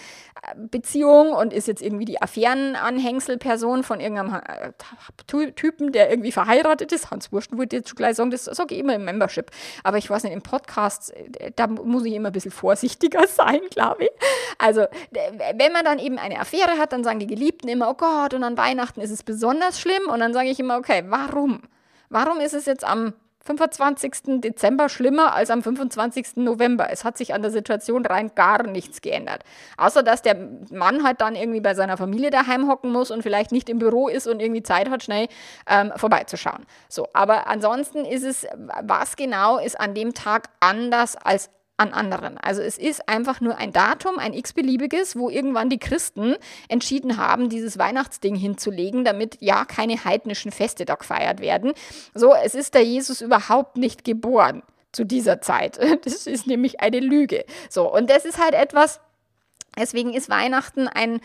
Beziehung 0.56 1.34
und 1.34 1.52
ist 1.52 1.68
jetzt 1.68 1.82
irgendwie 1.82 2.06
die 2.06 2.22
Affärenanhängselperson 2.22 3.84
von 3.84 4.00
irgendeinem 4.00 4.36
äh, 4.36 5.52
Typen, 5.52 5.92
der 5.92 6.10
irgendwie 6.10 6.32
verheiratet 6.32 6.92
ist. 6.92 7.12
Hans 7.12 7.32
Wursten 7.32 7.58
würde 7.58 7.78
jetzt 7.78 7.96
gleich 7.96 8.16
sagen, 8.16 8.32
das 8.32 8.46
sage 8.46 8.76
ich 8.76 8.80
immer 8.80 8.96
im 8.96 9.06
Membership. 9.06 9.52
Aber 9.84 9.98
ich 9.98 10.10
weiß 10.10 10.24
nicht, 10.24 10.34
im 10.34 10.42
Podcast, 10.42 11.12
äh, 11.16 11.52
da 11.56 11.68
muss 11.68 12.06
ich 12.06 12.14
immer 12.14 12.30
ein 12.30 12.34
bisschen 12.34 12.52
vorsichtiger 12.52 13.28
sein, 13.28 13.62
glaube 13.72 14.06
ich. 14.06 14.12
Also, 14.58 14.86
wenn 15.12 15.74
man 15.74 15.84
dann 15.84 16.00
eben 16.00 16.18
eine 16.18 16.40
Affäre 16.40 16.78
hat, 16.78 16.94
dann 16.94 17.04
sagen 17.04 17.20
die 17.20 17.28
Geliebten 17.28 17.68
immer, 17.68 17.90
oh 17.90 17.96
Gott, 17.96 18.34
und 18.34 18.44
an 18.44 18.58
Weihnachten 18.58 19.02
ist 19.02 19.12
es 19.12 19.24
besonders 19.24 19.80
schlimm. 19.80 20.08
Und 20.10 20.20
dann 20.20 20.34
sage 20.34 20.50
ich 20.50 20.60
immer, 20.60 20.78
okay, 20.78 21.04
warum? 21.08 21.64
Warum 22.10 22.40
ist 22.40 22.54
es 22.54 22.68
jetzt 22.68 22.84
am 22.86 23.14
25. 23.46 24.42
Dezember 24.42 24.88
schlimmer 24.88 25.34
als 25.34 25.50
am 25.50 25.62
25. 25.62 26.38
November. 26.38 26.90
Es 26.90 27.04
hat 27.04 27.18
sich 27.18 27.34
an 27.34 27.42
der 27.42 27.52
Situation 27.52 28.06
rein 28.06 28.32
gar 28.36 28.64
nichts 28.64 29.02
geändert. 29.02 29.44
Außer, 29.78 30.02
dass 30.02 30.22
der 30.22 30.36
Mann 30.72 31.04
halt 31.04 31.20
dann 31.20 31.36
irgendwie 31.36 31.60
bei 31.60 31.74
seiner 31.74 31.98
Familie 31.98 32.30
daheim 32.30 32.70
hocken 32.70 32.92
muss 32.92 33.12
und 33.12 33.22
vielleicht 33.22 33.52
nicht 33.52 33.70
im 33.70 33.80
Büro 33.80 34.08
ist 34.08 34.28
und 34.28 34.42
irgendwie 34.42 34.64
Zeit 34.64 34.90
hat, 34.90 35.04
schnell 35.04 35.28
ähm, 35.68 35.92
vorbeizuschauen. 35.96 36.66
So, 36.88 37.08
aber 37.14 37.48
ansonsten 37.48 38.06
ist 38.06 38.24
es, 38.24 38.48
was 38.82 39.16
genau 39.18 39.58
ist 39.58 39.80
an 39.80 39.94
dem 39.94 40.14
Tag 40.14 40.50
anders 40.62 41.18
als 41.18 41.50
an 41.78 41.92
anderen. 41.92 42.38
Also 42.38 42.62
es 42.62 42.78
ist 42.78 43.10
einfach 43.10 43.42
nur 43.42 43.58
ein 43.58 43.74
Datum, 43.74 44.20
ein 44.20 44.34
x-beliebiges, 44.34 45.16
wo 45.16 45.30
irgendwann 45.30 45.70
die 45.70 45.80
Christen 45.80 46.36
entschieden 46.70 47.18
haben, 47.18 47.50
dieses 47.50 47.78
Weihnachtsding 47.78 48.36
hinzulegen, 48.36 49.04
damit 49.04 49.38
ja 49.42 49.66
keine 49.66 50.04
heidnischen 50.06 50.52
Feste 50.52 50.86
da 50.86 50.96
gefeiert 50.96 51.40
werden. 51.42 51.74
So, 52.14 52.34
es 52.34 52.54
ist 52.54 52.76
der 52.76 52.84
Jesus 52.84 53.22
überhaupt 53.22 53.78
nicht 53.78 54.04
geboren 54.04 54.62
zu 54.92 55.04
dieser 55.04 55.42
Zeit. 55.42 55.80
Das 56.04 56.28
ist 56.28 56.48
nämlich 56.48 56.80
eine 56.82 57.00
Lüge. 57.00 57.46
So, 57.70 57.92
und 57.92 58.10
das 58.10 58.26
ist 58.26 58.38
halt 58.38 58.54
etwas, 58.54 59.00
Deswegen 59.78 60.14
ist 60.14 60.30
Weihnachten 60.30 60.88
ein 60.88 61.20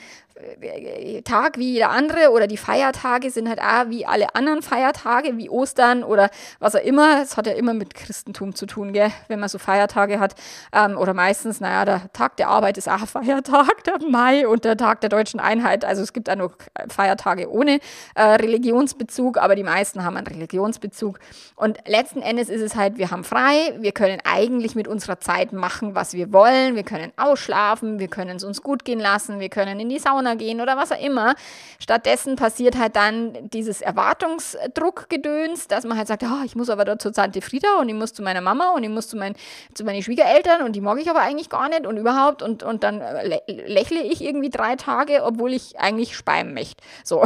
äh, 0.60 1.22
Tag 1.22 1.58
wie 1.58 1.72
jeder 1.72 1.90
andere 1.90 2.30
oder 2.30 2.46
die 2.46 2.56
Feiertage 2.56 3.30
sind 3.30 3.48
halt 3.48 3.60
auch 3.60 3.90
wie 3.90 4.06
alle 4.06 4.34
anderen 4.34 4.62
Feiertage, 4.62 5.36
wie 5.36 5.50
Ostern 5.50 6.04
oder 6.04 6.30
was 6.58 6.74
auch 6.74 6.82
immer. 6.82 7.22
Es 7.22 7.36
hat 7.36 7.46
ja 7.46 7.54
immer 7.54 7.74
mit 7.74 7.94
Christentum 7.94 8.54
zu 8.54 8.66
tun, 8.66 8.92
gell? 8.92 9.10
wenn 9.28 9.40
man 9.40 9.48
so 9.48 9.58
Feiertage 9.58 10.20
hat. 10.20 10.34
Ähm, 10.72 10.96
oder 10.96 11.14
meistens, 11.14 11.60
naja, 11.60 11.84
der 11.84 12.12
Tag 12.12 12.36
der 12.36 12.48
Arbeit 12.48 12.78
ist 12.78 12.88
auch 12.88 12.98
Feiertag, 13.06 13.84
der 13.84 13.98
Mai 14.08 14.46
und 14.46 14.64
der 14.64 14.76
Tag 14.76 15.00
der 15.00 15.10
deutschen 15.10 15.40
Einheit. 15.40 15.84
Also 15.84 16.02
es 16.02 16.12
gibt 16.12 16.30
auch 16.30 16.36
noch 16.36 16.52
Feiertage 16.88 17.50
ohne 17.50 17.80
äh, 18.14 18.22
Religionsbezug, 18.22 19.38
aber 19.38 19.56
die 19.56 19.64
meisten 19.64 20.04
haben 20.04 20.16
einen 20.16 20.26
Religionsbezug. 20.26 21.18
Und 21.56 21.78
letzten 21.86 22.22
Endes 22.22 22.48
ist 22.48 22.62
es 22.62 22.76
halt, 22.76 22.98
wir 22.98 23.10
haben 23.10 23.24
frei, 23.24 23.74
wir 23.80 23.92
können 23.92 24.20
eigentlich 24.24 24.74
mit 24.74 24.88
unserer 24.88 25.20
Zeit 25.20 25.52
machen, 25.52 25.94
was 25.94 26.14
wir 26.14 26.32
wollen. 26.32 26.76
Wir 26.76 26.84
können 26.84 27.12
ausschlafen, 27.16 27.98
wir 27.98 28.08
können 28.08 28.37
es 28.38 28.44
uns 28.44 28.62
gut 28.62 28.84
gehen 28.84 28.98
lassen, 28.98 29.38
wir 29.40 29.50
können 29.50 29.78
in 29.78 29.88
die 29.88 29.98
Sauna 29.98 30.34
gehen 30.34 30.60
oder 30.60 30.76
was 30.76 30.90
auch 30.90 31.00
immer. 31.00 31.34
Stattdessen 31.78 32.36
passiert 32.36 32.78
halt 32.78 32.96
dann 32.96 33.50
dieses 33.50 33.80
Erwartungsdruckgedöns, 33.80 35.68
dass 35.68 35.84
man 35.84 35.98
halt 35.98 36.08
sagt, 36.08 36.22
oh, 36.22 36.44
ich 36.44 36.56
muss 36.56 36.70
aber 36.70 36.84
da 36.84 36.98
zur 36.98 37.12
Tante 37.12 37.40
Frieda 37.42 37.78
und 37.80 37.88
ich 37.88 37.94
muss 37.94 38.14
zu 38.14 38.22
meiner 38.22 38.40
Mama 38.40 38.70
und 38.70 38.82
ich 38.82 38.90
muss 38.90 39.08
zu, 39.08 39.16
mein, 39.16 39.34
zu 39.74 39.84
meinen 39.84 40.02
Schwiegereltern 40.02 40.62
und 40.62 40.72
die 40.74 40.80
mag 40.80 40.98
ich 40.98 41.10
aber 41.10 41.20
eigentlich 41.20 41.50
gar 41.50 41.68
nicht 41.68 41.86
und 41.86 41.96
überhaupt 41.96 42.42
und, 42.42 42.62
und 42.62 42.82
dann 42.82 43.00
lächle 43.46 44.00
ich 44.00 44.22
irgendwie 44.22 44.50
drei 44.50 44.76
Tage, 44.76 45.22
obwohl 45.24 45.52
ich 45.52 45.78
eigentlich 45.78 46.16
speien 46.16 46.54
möchte. 46.54 46.82
So. 47.04 47.24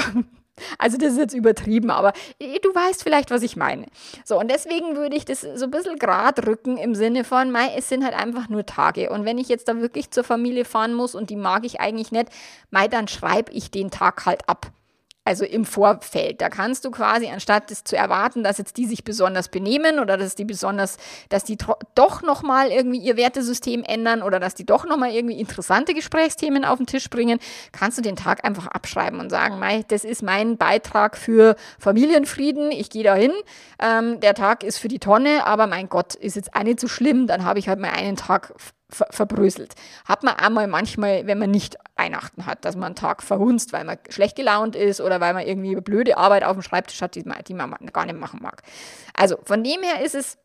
Also 0.78 0.96
das 0.98 1.12
ist 1.12 1.18
jetzt 1.18 1.34
übertrieben, 1.34 1.90
aber 1.90 2.12
du 2.38 2.74
weißt 2.74 3.02
vielleicht, 3.02 3.30
was 3.30 3.42
ich 3.42 3.56
meine. 3.56 3.86
So, 4.24 4.38
und 4.38 4.50
deswegen 4.50 4.96
würde 4.96 5.16
ich 5.16 5.24
das 5.24 5.40
so 5.40 5.64
ein 5.64 5.70
bisschen 5.70 5.98
gerade 5.98 6.46
rücken 6.46 6.76
im 6.76 6.94
Sinne 6.94 7.24
von, 7.24 7.50
mei, 7.50 7.72
es 7.76 7.88
sind 7.88 8.04
halt 8.04 8.14
einfach 8.14 8.48
nur 8.48 8.66
Tage. 8.66 9.10
Und 9.10 9.24
wenn 9.24 9.38
ich 9.38 9.48
jetzt 9.48 9.68
da 9.68 9.80
wirklich 9.80 10.10
zur 10.10 10.24
Familie 10.24 10.64
fahren 10.64 10.94
muss 10.94 11.14
und 11.14 11.30
die 11.30 11.36
mag 11.36 11.64
ich 11.64 11.80
eigentlich 11.80 12.12
nicht, 12.12 12.28
mei, 12.70 12.88
dann 12.88 13.08
schreibe 13.08 13.52
ich 13.52 13.70
den 13.70 13.90
Tag 13.90 14.26
halt 14.26 14.48
ab 14.48 14.72
also 15.24 15.44
im 15.44 15.64
Vorfeld. 15.64 16.40
Da 16.40 16.48
kannst 16.48 16.84
du 16.84 16.90
quasi, 16.90 17.28
anstatt 17.28 17.70
das 17.70 17.84
zu 17.84 17.96
erwarten, 17.96 18.42
dass 18.42 18.58
jetzt 18.58 18.76
die 18.76 18.86
sich 18.86 19.04
besonders 19.04 19.48
benehmen 19.48 20.00
oder 20.00 20.16
dass 20.16 20.34
die 20.34 20.44
besonders, 20.44 20.96
dass 21.28 21.44
die 21.44 21.56
doch 21.94 22.22
nochmal 22.22 22.70
irgendwie 22.70 22.98
ihr 22.98 23.16
Wertesystem 23.16 23.84
ändern 23.84 24.22
oder 24.22 24.40
dass 24.40 24.54
die 24.54 24.66
doch 24.66 24.84
nochmal 24.84 25.12
irgendwie 25.12 25.38
interessante 25.38 25.94
Gesprächsthemen 25.94 26.64
auf 26.64 26.78
den 26.78 26.86
Tisch 26.86 27.08
bringen, 27.08 27.38
kannst 27.70 27.98
du 27.98 28.02
den 28.02 28.16
Tag 28.16 28.44
einfach 28.44 28.66
abschreiben 28.66 29.20
und 29.20 29.30
sagen, 29.30 29.58
mei, 29.58 29.84
das 29.88 30.04
ist 30.04 30.22
mein 30.22 30.56
Beitrag 30.56 31.16
für 31.16 31.54
Familienfrieden, 31.78 32.72
ich 32.72 32.90
gehe 32.90 33.04
da 33.04 33.14
hin, 33.14 33.32
ähm, 33.78 34.18
der 34.20 34.34
Tag 34.34 34.64
ist 34.64 34.78
für 34.78 34.88
die 34.88 34.98
Tonne, 34.98 35.46
aber 35.46 35.66
mein 35.68 35.88
Gott, 35.88 36.14
ist 36.14 36.36
jetzt 36.36 36.50
nicht 36.64 36.80
so 36.80 36.88
schlimm, 36.88 37.26
dann 37.26 37.44
habe 37.44 37.58
ich 37.58 37.68
halt 37.68 37.78
mal 37.78 37.90
einen 37.90 38.16
Tag 38.16 38.54
ver 38.94 39.06
verbröselt. 39.10 39.74
Hat 40.04 40.22
man 40.22 40.34
einmal 40.34 40.66
manchmal, 40.66 41.26
wenn 41.26 41.38
man 41.38 41.50
nicht 41.50 41.76
Weihnachten 41.96 42.46
hat, 42.46 42.64
dass 42.64 42.76
man 42.76 42.86
einen 42.86 42.94
Tag 42.96 43.22
verhunzt, 43.22 43.72
weil 43.72 43.84
man 43.84 43.98
schlecht 44.08 44.36
gelaunt 44.36 44.76
ist 44.76 45.00
oder 45.00 45.20
weil 45.20 45.34
man 45.34 45.46
irgendwie 45.46 45.74
blöde 45.76 46.16
Arbeit 46.16 46.44
auf 46.44 46.54
dem 46.54 46.62
Schreibtisch 46.62 47.00
hat, 47.02 47.14
die 47.14 47.24
man, 47.24 47.38
die 47.46 47.54
man 47.54 47.74
gar 47.92 48.06
nicht 48.06 48.18
machen 48.18 48.40
mag. 48.42 48.62
Also 49.14 49.38
von 49.44 49.62
dem 49.62 49.82
her 49.82 50.04
ist 50.04 50.14
es 50.14 50.38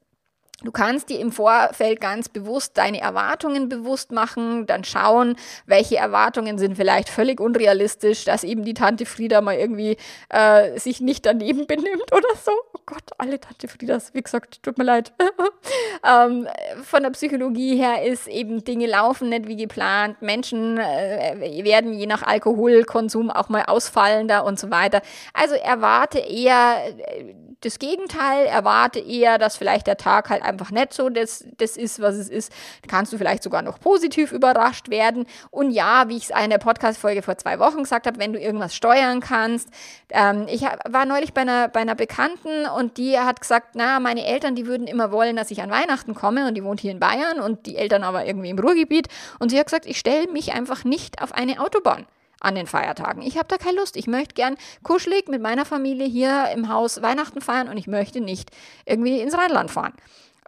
Du 0.64 0.72
kannst 0.72 1.10
dir 1.10 1.20
im 1.20 1.32
Vorfeld 1.32 2.02
ganz 2.02 2.30
bewusst 2.30 2.80
deine 2.80 3.00
Erwartungen 3.00 3.70
bewusst 3.70 4.12
machen, 4.12 4.66
dann 4.66 4.84
schauen, 4.84 5.36
welche 5.68 5.98
Erwartungen 5.98 6.58
sind 6.58 6.78
vielleicht 6.78 7.10
völlig 7.10 7.40
unrealistisch, 7.40 8.26
dass 8.26 8.44
eben 8.44 8.66
die 8.66 8.74
Tante 8.74 9.06
Frieda 9.06 9.42
mal 9.42 9.54
irgendwie 9.54 9.98
äh, 10.30 10.80
sich 10.80 11.00
nicht 11.00 11.28
daneben 11.28 11.68
benimmt 11.68 12.12
oder 12.12 12.36
so. 12.44 12.52
Oh 12.74 12.80
Gott, 12.88 13.04
alle 13.20 13.40
Tante 13.40 13.68
Friedas, 13.68 14.16
wie 14.16 14.24
gesagt, 14.24 14.64
tut 14.64 14.80
mir 14.80 14.84
leid. 14.84 15.14
ähm, 16.04 16.48
von 16.82 17.04
der 17.04 17.12
Psychologie 17.12 17.78
her 17.78 18.04
ist 18.04 18.28
eben 18.28 18.64
Dinge 18.64 18.88
laufen 18.88 19.30
nicht 19.30 19.48
wie 19.48 19.58
geplant, 19.58 20.24
Menschen 20.24 20.80
äh, 20.80 21.64
werden 21.66 21.94
je 21.94 22.08
nach 22.08 22.24
Alkoholkonsum 22.24 23.30
auch 23.30 23.50
mal 23.50 23.66
ausfallender 23.66 24.44
und 24.44 24.58
so 24.58 24.72
weiter. 24.72 25.04
Also 25.36 25.54
erwarte 25.54 26.18
eher 26.18 26.78
äh, 26.88 27.36
das 27.62 27.80
Gegenteil, 27.80 28.46
erwarte 28.46 29.00
eher, 29.00 29.38
dass 29.40 29.58
vielleicht 29.58 29.88
der 29.88 29.98
Tag 29.98 30.30
halt 30.30 30.44
einfach 30.44 30.70
nicht 30.70 30.94
so 30.94 31.10
das, 31.10 31.44
das 31.58 31.76
ist, 31.76 32.00
was 32.00 32.16
es 32.16 32.30
ist. 32.30 32.52
Kannst 32.88 33.12
du 33.14 33.18
vielleicht 33.18 33.42
sogar 33.42 33.64
noch 33.64 33.80
positiv 33.80 34.32
überrascht 34.32 34.90
werden. 34.90 35.26
Und 35.50 35.72
ja, 35.72 36.08
wie 36.08 36.18
ich 36.18 36.30
es 36.30 36.44
in 36.44 36.52
der 36.52 36.60
Podcast-Folge 36.60 37.24
vor 37.24 37.38
zwei 37.38 37.58
Wochen 37.60 37.84
gesagt 37.84 38.06
habe, 38.06 38.20
wenn 38.20 38.34
du 38.34 38.40
irgendwas 38.40 38.76
steuern 38.76 39.22
kannst. 39.22 39.70
Ähm, 40.10 40.46
ich 40.48 40.62
war 40.62 41.06
neulich 41.06 41.34
bei 41.34 41.42
einer, 41.42 41.68
bei 41.68 41.80
einer 41.80 41.96
Bekannten 41.96 42.68
und 42.78 42.98
die 42.98 43.18
hat 43.18 43.42
gesagt, 43.42 43.70
na, 43.74 44.00
meine 44.00 44.26
Eltern, 44.26 44.56
die 44.56 44.68
würden 44.68 44.86
immer 44.86 45.12
wollen, 45.12 45.36
dass 45.36 45.50
ich 45.50 45.62
an 45.62 45.72
Weihnachten 45.72 46.14
komme 46.14 46.48
und 46.48 46.56
die 46.56 46.64
wohnt 46.64 46.80
hier 46.80 46.92
in 46.92 47.00
Bayern 47.00 47.40
und 47.40 47.66
die 47.66 47.76
Eltern 47.76 48.04
aber 48.04 48.26
irgendwie 48.26 48.50
im 48.50 48.60
Ruhrgebiet. 48.60 49.08
Und 49.40 49.50
sie 49.50 49.58
hat 49.58 49.66
gesagt, 49.66 49.86
ich 49.88 49.98
stelle 49.98 50.32
mich 50.32 50.54
einfach 50.54 50.84
nicht 50.84 51.22
auf 51.22 51.34
eine 51.34 51.60
Autobahn 51.60 52.06
an 52.40 52.56
den 52.56 52.68
Feiertagen. 52.68 53.22
Ich 53.22 53.38
habe 53.38 53.48
da 53.48 53.58
keine 53.58 53.78
Lust. 53.78 53.96
Ich 53.98 54.08
möchte 54.08 54.36
gern 54.36 54.58
kuschelig 54.84 55.28
mit 55.28 55.42
meiner 55.42 55.66
Familie 55.66 56.08
hier 56.08 56.50
im 56.54 56.70
Haus 56.70 57.02
Weihnachten 57.02 57.42
feiern 57.42 57.70
und 57.70 57.78
ich 57.78 57.88
möchte 57.88 58.22
nicht 58.22 58.52
irgendwie 58.86 59.20
ins 59.20 59.38
Rheinland 59.38 59.72
fahren. 59.72 59.94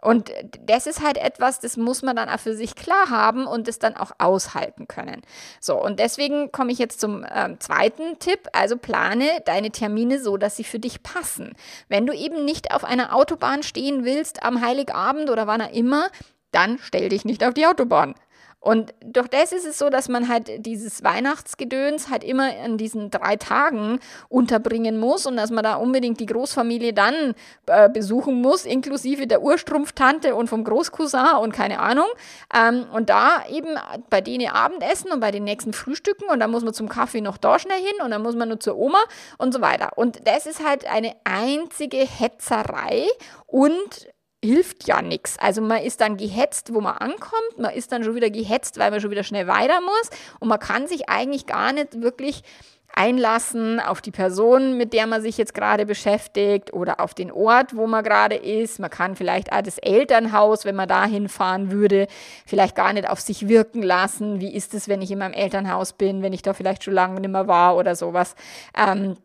Und 0.02 0.32
das 0.64 0.86
ist 0.86 1.02
halt 1.02 1.18
etwas, 1.18 1.60
das 1.60 1.76
muss 1.76 2.02
man 2.02 2.16
dann 2.16 2.28
auch 2.28 2.40
für 2.40 2.54
sich 2.54 2.74
klar 2.74 3.10
haben 3.10 3.46
und 3.46 3.68
das 3.68 3.78
dann 3.78 3.96
auch 3.96 4.12
aushalten 4.18 4.88
können. 4.88 5.20
So, 5.60 5.82
und 5.82 5.98
deswegen 5.98 6.52
komme 6.52 6.72
ich 6.72 6.78
jetzt 6.78 7.00
zum 7.00 7.24
äh, 7.24 7.58
zweiten 7.58 8.18
Tipp. 8.18 8.48
Also 8.52 8.76
plane 8.76 9.42
deine 9.44 9.70
Termine 9.70 10.18
so, 10.18 10.36
dass 10.36 10.56
sie 10.56 10.64
für 10.64 10.78
dich 10.78 11.02
passen. 11.02 11.52
Wenn 11.88 12.06
du 12.06 12.14
eben 12.14 12.44
nicht 12.44 12.72
auf 12.72 12.84
einer 12.84 13.14
Autobahn 13.14 13.62
stehen 13.62 14.04
willst 14.04 14.42
am 14.42 14.62
Heiligabend 14.62 15.28
oder 15.28 15.46
wann 15.46 15.60
auch 15.60 15.72
immer, 15.72 16.08
dann 16.50 16.78
stell 16.82 17.10
dich 17.10 17.24
nicht 17.24 17.44
auf 17.44 17.54
die 17.54 17.66
Autobahn. 17.66 18.14
Und 18.60 18.92
durch 19.02 19.28
das 19.28 19.52
ist 19.52 19.66
es 19.66 19.78
so, 19.78 19.88
dass 19.88 20.10
man 20.10 20.28
halt 20.28 20.66
dieses 20.66 21.02
Weihnachtsgedöns 21.02 22.10
halt 22.10 22.22
immer 22.22 22.50
an 22.62 22.76
diesen 22.76 23.10
drei 23.10 23.36
Tagen 23.36 24.00
unterbringen 24.28 24.98
muss 24.98 25.24
und 25.24 25.38
dass 25.38 25.50
man 25.50 25.64
da 25.64 25.76
unbedingt 25.76 26.20
die 26.20 26.26
Großfamilie 26.26 26.92
dann 26.92 27.34
äh, 27.66 27.88
besuchen 27.88 28.42
muss, 28.42 28.66
inklusive 28.66 29.26
der 29.26 29.40
Urstrumpftante 29.42 30.34
und 30.34 30.48
vom 30.48 30.64
Großcousin 30.64 31.36
und 31.40 31.52
keine 31.52 31.80
Ahnung. 31.80 32.06
Ähm, 32.54 32.84
und 32.92 33.08
da 33.08 33.44
eben 33.50 33.78
bei 34.10 34.20
denen 34.20 34.48
Abendessen 34.48 35.10
und 35.10 35.20
bei 35.20 35.30
den 35.30 35.44
nächsten 35.44 35.72
Frühstücken 35.72 36.28
und 36.30 36.40
dann 36.40 36.50
muss 36.50 36.62
man 36.62 36.74
zum 36.74 36.90
Kaffee 36.90 37.22
noch 37.22 37.38
da 37.38 37.58
schnell 37.58 37.80
hin 37.80 38.04
und 38.04 38.10
dann 38.10 38.22
muss 38.22 38.36
man 38.36 38.48
nur 38.48 38.60
zur 38.60 38.76
Oma 38.76 39.00
und 39.38 39.54
so 39.54 39.62
weiter. 39.62 39.96
Und 39.96 40.26
das 40.26 40.44
ist 40.44 40.62
halt 40.62 40.86
eine 40.86 41.16
einzige 41.24 41.96
Hetzerei 41.96 43.06
und 43.46 44.08
hilft 44.42 44.86
ja 44.86 45.02
nichts. 45.02 45.38
Also 45.38 45.60
man 45.60 45.82
ist 45.82 46.00
dann 46.00 46.16
gehetzt, 46.16 46.72
wo 46.72 46.80
man 46.80 46.96
ankommt, 46.96 47.58
man 47.58 47.74
ist 47.74 47.92
dann 47.92 48.04
schon 48.04 48.14
wieder 48.14 48.30
gehetzt, 48.30 48.78
weil 48.78 48.90
man 48.90 49.00
schon 49.00 49.10
wieder 49.10 49.24
schnell 49.24 49.46
weiter 49.46 49.80
muss 49.80 50.10
und 50.38 50.48
man 50.48 50.58
kann 50.58 50.86
sich 50.86 51.08
eigentlich 51.08 51.46
gar 51.46 51.72
nicht 51.72 52.00
wirklich 52.00 52.42
einlassen 52.94 53.80
auf 53.80 54.00
die 54.00 54.10
Person, 54.10 54.76
mit 54.76 54.92
der 54.92 55.06
man 55.06 55.22
sich 55.22 55.38
jetzt 55.38 55.54
gerade 55.54 55.86
beschäftigt 55.86 56.72
oder 56.72 57.00
auf 57.00 57.14
den 57.14 57.30
Ort, 57.30 57.76
wo 57.76 57.86
man 57.86 58.02
gerade 58.02 58.34
ist. 58.34 58.80
Man 58.80 58.90
kann 58.90 59.14
vielleicht 59.14 59.52
auch 59.52 59.62
das 59.62 59.78
Elternhaus, 59.78 60.64
wenn 60.64 60.74
man 60.74 60.88
da 60.88 61.04
hinfahren 61.04 61.70
würde, 61.70 62.08
vielleicht 62.46 62.74
gar 62.74 62.92
nicht 62.92 63.08
auf 63.08 63.20
sich 63.20 63.48
wirken 63.48 63.82
lassen. 63.82 64.40
Wie 64.40 64.52
ist 64.52 64.74
es, 64.74 64.88
wenn 64.88 65.02
ich 65.02 65.10
in 65.10 65.18
meinem 65.18 65.34
Elternhaus 65.34 65.92
bin, 65.92 66.22
wenn 66.22 66.32
ich 66.32 66.42
da 66.42 66.52
vielleicht 66.52 66.84
schon 66.84 66.94
lange 66.94 67.20
nicht 67.20 67.30
mehr 67.30 67.46
war 67.46 67.76
oder 67.76 67.94
sowas. 67.94 68.34
Ähm, 68.76 69.16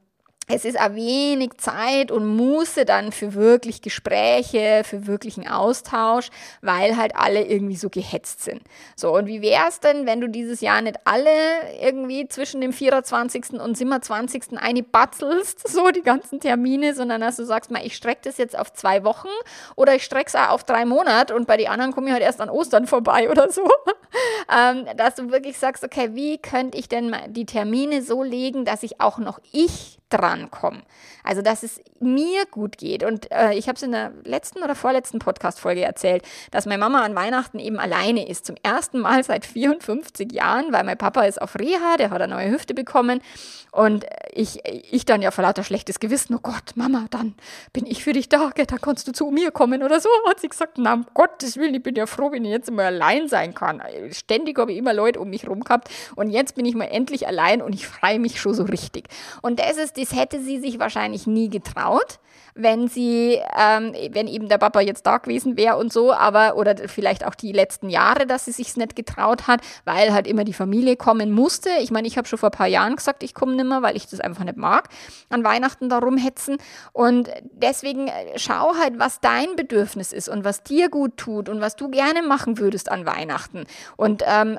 es 0.47 0.63
ist 0.63 0.77
ein 0.77 0.95
wenig 0.95 1.57
Zeit 1.57 2.11
und 2.11 2.35
Muße 2.35 2.85
dann 2.85 3.11
für 3.11 3.33
wirklich 3.33 3.81
Gespräche, 3.81 4.83
für 4.85 5.07
wirklichen 5.07 5.47
Austausch, 5.47 6.29
weil 6.61 6.97
halt 6.97 7.15
alle 7.15 7.43
irgendwie 7.45 7.75
so 7.75 7.89
gehetzt 7.89 8.43
sind. 8.43 8.61
So, 8.95 9.15
und 9.15 9.25
wie 9.25 9.41
wäre 9.41 9.63
es 9.67 9.79
denn, 9.79 10.05
wenn 10.05 10.21
du 10.21 10.29
dieses 10.29 10.61
Jahr 10.61 10.81
nicht 10.81 10.97
alle 11.05 11.31
irgendwie 11.81 12.27
zwischen 12.27 12.61
dem 12.61 12.73
24. 12.73 13.59
und 13.59 13.75
27. 13.75 14.57
eine 14.57 14.83
batzelst, 14.83 15.67
so 15.67 15.89
die 15.89 16.03
ganzen 16.03 16.39
Termine, 16.39 16.93
sondern 16.93 17.21
dass 17.21 17.37
du 17.37 17.45
sagst, 17.45 17.71
mal, 17.71 17.83
ich 17.83 17.95
strecke 17.95 18.21
das 18.25 18.37
jetzt 18.37 18.57
auf 18.57 18.71
zwei 18.73 19.03
Wochen 19.03 19.29
oder 19.75 19.95
ich 19.95 20.03
strecke 20.03 20.27
es 20.27 20.35
auch 20.35 20.49
auf 20.49 20.63
drei 20.63 20.85
Monate 20.85 21.35
und 21.35 21.47
bei 21.47 21.57
den 21.57 21.69
anderen 21.69 21.91
komme 21.91 22.07
ich 22.07 22.13
halt 22.13 22.23
erst 22.23 22.41
an 22.41 22.49
Ostern 22.49 22.85
vorbei 22.85 23.29
oder 23.31 23.49
so. 23.51 23.67
ähm, 24.55 24.85
dass 24.95 25.15
du 25.15 25.31
wirklich 25.31 25.57
sagst, 25.57 25.83
okay, 25.83 26.11
wie 26.13 26.37
könnte 26.37 26.77
ich 26.77 26.87
denn 26.87 27.15
die 27.29 27.45
Termine 27.45 28.03
so 28.03 28.21
legen, 28.21 28.63
dass 28.63 28.83
ich 28.83 29.01
auch 29.01 29.17
noch 29.17 29.39
ich 29.51 29.97
drankommen. 30.17 30.84
Also, 31.24 31.41
dass 31.41 31.63
es 31.63 31.81
mir 32.00 32.45
gut 32.45 32.77
geht. 32.77 33.03
Und 33.03 33.31
äh, 33.31 33.53
ich 33.53 33.67
habe 33.67 33.75
es 33.75 33.84
in 33.84 33.91
der 33.91 34.12
letzten 34.24 34.62
oder 34.62 34.75
vorletzten 34.75 35.19
Podcast-Folge 35.19 35.81
erzählt, 35.81 36.24
dass 36.51 36.65
meine 36.65 36.77
Mama 36.77 37.01
an 37.01 37.15
Weihnachten 37.15 37.57
eben 37.60 37.79
alleine 37.79 38.27
ist. 38.27 38.45
Zum 38.45 38.55
ersten 38.62 39.00
Mal 39.00 39.24
seit 39.24 39.45
54 39.45 40.31
Jahren, 40.31 40.72
weil 40.72 40.84
mein 40.84 40.98
Papa 40.98 41.24
ist 41.24 41.41
auf 41.41 41.55
Reha, 41.55 41.98
der 41.98 42.12
hat 42.12 42.22
eine 42.22 42.36
neue 42.36 42.51
Hüfte 42.51 42.74
bekommen. 42.74 43.22
Und 43.72 44.05
ich, 44.31 44.62
ich 44.65 45.03
dann 45.03 45.22
ja 45.22 45.31
vor 45.31 45.43
lauter 45.43 45.63
schlechtes 45.63 46.00
Gewissen, 46.00 46.36
oh 46.36 46.39
Gott, 46.41 46.75
Mama, 46.75 47.07
dann 47.10 47.36
bin 47.74 47.86
ich 47.86 48.03
für 48.03 48.13
dich 48.13 48.29
da, 48.29 48.51
dann 48.55 48.81
kannst 48.81 49.07
du 49.07 49.12
zu 49.12 49.31
mir 49.31 49.51
kommen 49.51 49.84
oder 49.84 50.00
so. 50.00 50.10
Hat 50.29 50.39
sie 50.39 50.48
gesagt, 50.48 50.77
na, 50.77 50.93
um 50.93 51.05
Gottes 51.13 51.57
Willen, 51.57 51.75
ich 51.75 51.84
bin 51.84 51.95
ja 51.95 52.05
froh, 52.05 52.31
wenn 52.31 52.45
ich 52.45 52.51
jetzt 52.51 52.72
mal 52.72 52.86
allein 52.86 53.27
sein 53.27 53.53
kann. 53.53 53.81
Ständig 54.12 54.57
habe 54.60 54.72
ich 54.72 54.77
immer 54.77 54.93
Leute 54.93 55.19
um 55.19 55.29
mich 55.29 55.48
rum 55.48 55.62
gehabt 55.62 55.89
und 56.15 56.29
jetzt 56.29 56.55
bin 56.55 56.65
ich 56.65 56.75
mal 56.75 56.86
endlich 56.86 57.27
allein 57.27 57.62
und 57.62 57.74
ich 57.74 57.86
freue 57.86 58.19
mich 58.19 58.39
schon 58.39 58.53
so 58.53 58.63
richtig. 58.63 59.10
Und 59.41 59.60
das 59.60 59.77
ist 59.77 59.98
die 59.98 60.04
das 60.05 60.17
hätte 60.17 60.39
sie 60.39 60.59
sich 60.59 60.79
wahrscheinlich 60.79 61.25
nie 61.25 61.50
getraut 61.50 62.19
wenn 62.55 62.88
sie, 62.88 63.41
ähm, 63.57 63.93
wenn 64.12 64.27
eben 64.27 64.47
der 64.47 64.57
Papa 64.57 64.79
jetzt 64.79 65.05
da 65.05 65.17
gewesen 65.17 65.57
wäre 65.57 65.75
und 65.75 65.91
so, 65.91 66.13
aber 66.13 66.55
oder 66.55 66.75
vielleicht 66.88 67.25
auch 67.25 67.35
die 67.35 67.51
letzten 67.51 67.89
Jahre, 67.89 68.25
dass 68.25 68.45
sie 68.45 68.53
sich's 68.53 68.77
nicht 68.77 68.95
getraut 68.95 69.47
hat, 69.47 69.59
weil 69.83 70.13
halt 70.13 70.25
immer 70.25 70.45
die 70.45 70.53
Familie 70.53 70.95
kommen 70.95 71.33
musste. 71.33 71.69
Ich 71.81 71.91
meine, 71.91 72.07
ich 72.07 72.17
habe 72.17 72.27
schon 72.29 72.39
vor 72.39 72.50
ein 72.50 72.57
paar 72.57 72.67
Jahren 72.67 72.95
gesagt, 72.95 73.24
ich 73.24 73.33
komme 73.33 73.55
nimmer, 73.55 73.81
weil 73.81 73.97
ich 73.97 74.07
das 74.07 74.21
einfach 74.21 74.45
nicht 74.45 74.55
mag, 74.55 74.88
an 75.29 75.43
Weihnachten 75.43 75.89
da 75.89 76.00
rumhetzen. 76.00 76.55
Und 76.93 77.29
deswegen 77.51 78.07
äh, 78.07 78.38
schau 78.38 78.74
halt, 78.79 79.00
was 79.00 79.19
dein 79.19 79.57
Bedürfnis 79.57 80.13
ist 80.13 80.29
und 80.29 80.45
was 80.45 80.63
dir 80.63 80.88
gut 80.89 81.17
tut 81.17 81.50
und 81.50 81.59
was 81.59 81.75
du 81.75 81.89
gerne 81.89 82.21
machen 82.21 82.57
würdest 82.57 82.89
an 82.89 83.05
Weihnachten. 83.05 83.65
Und 83.97 84.24
ähm, 84.25 84.57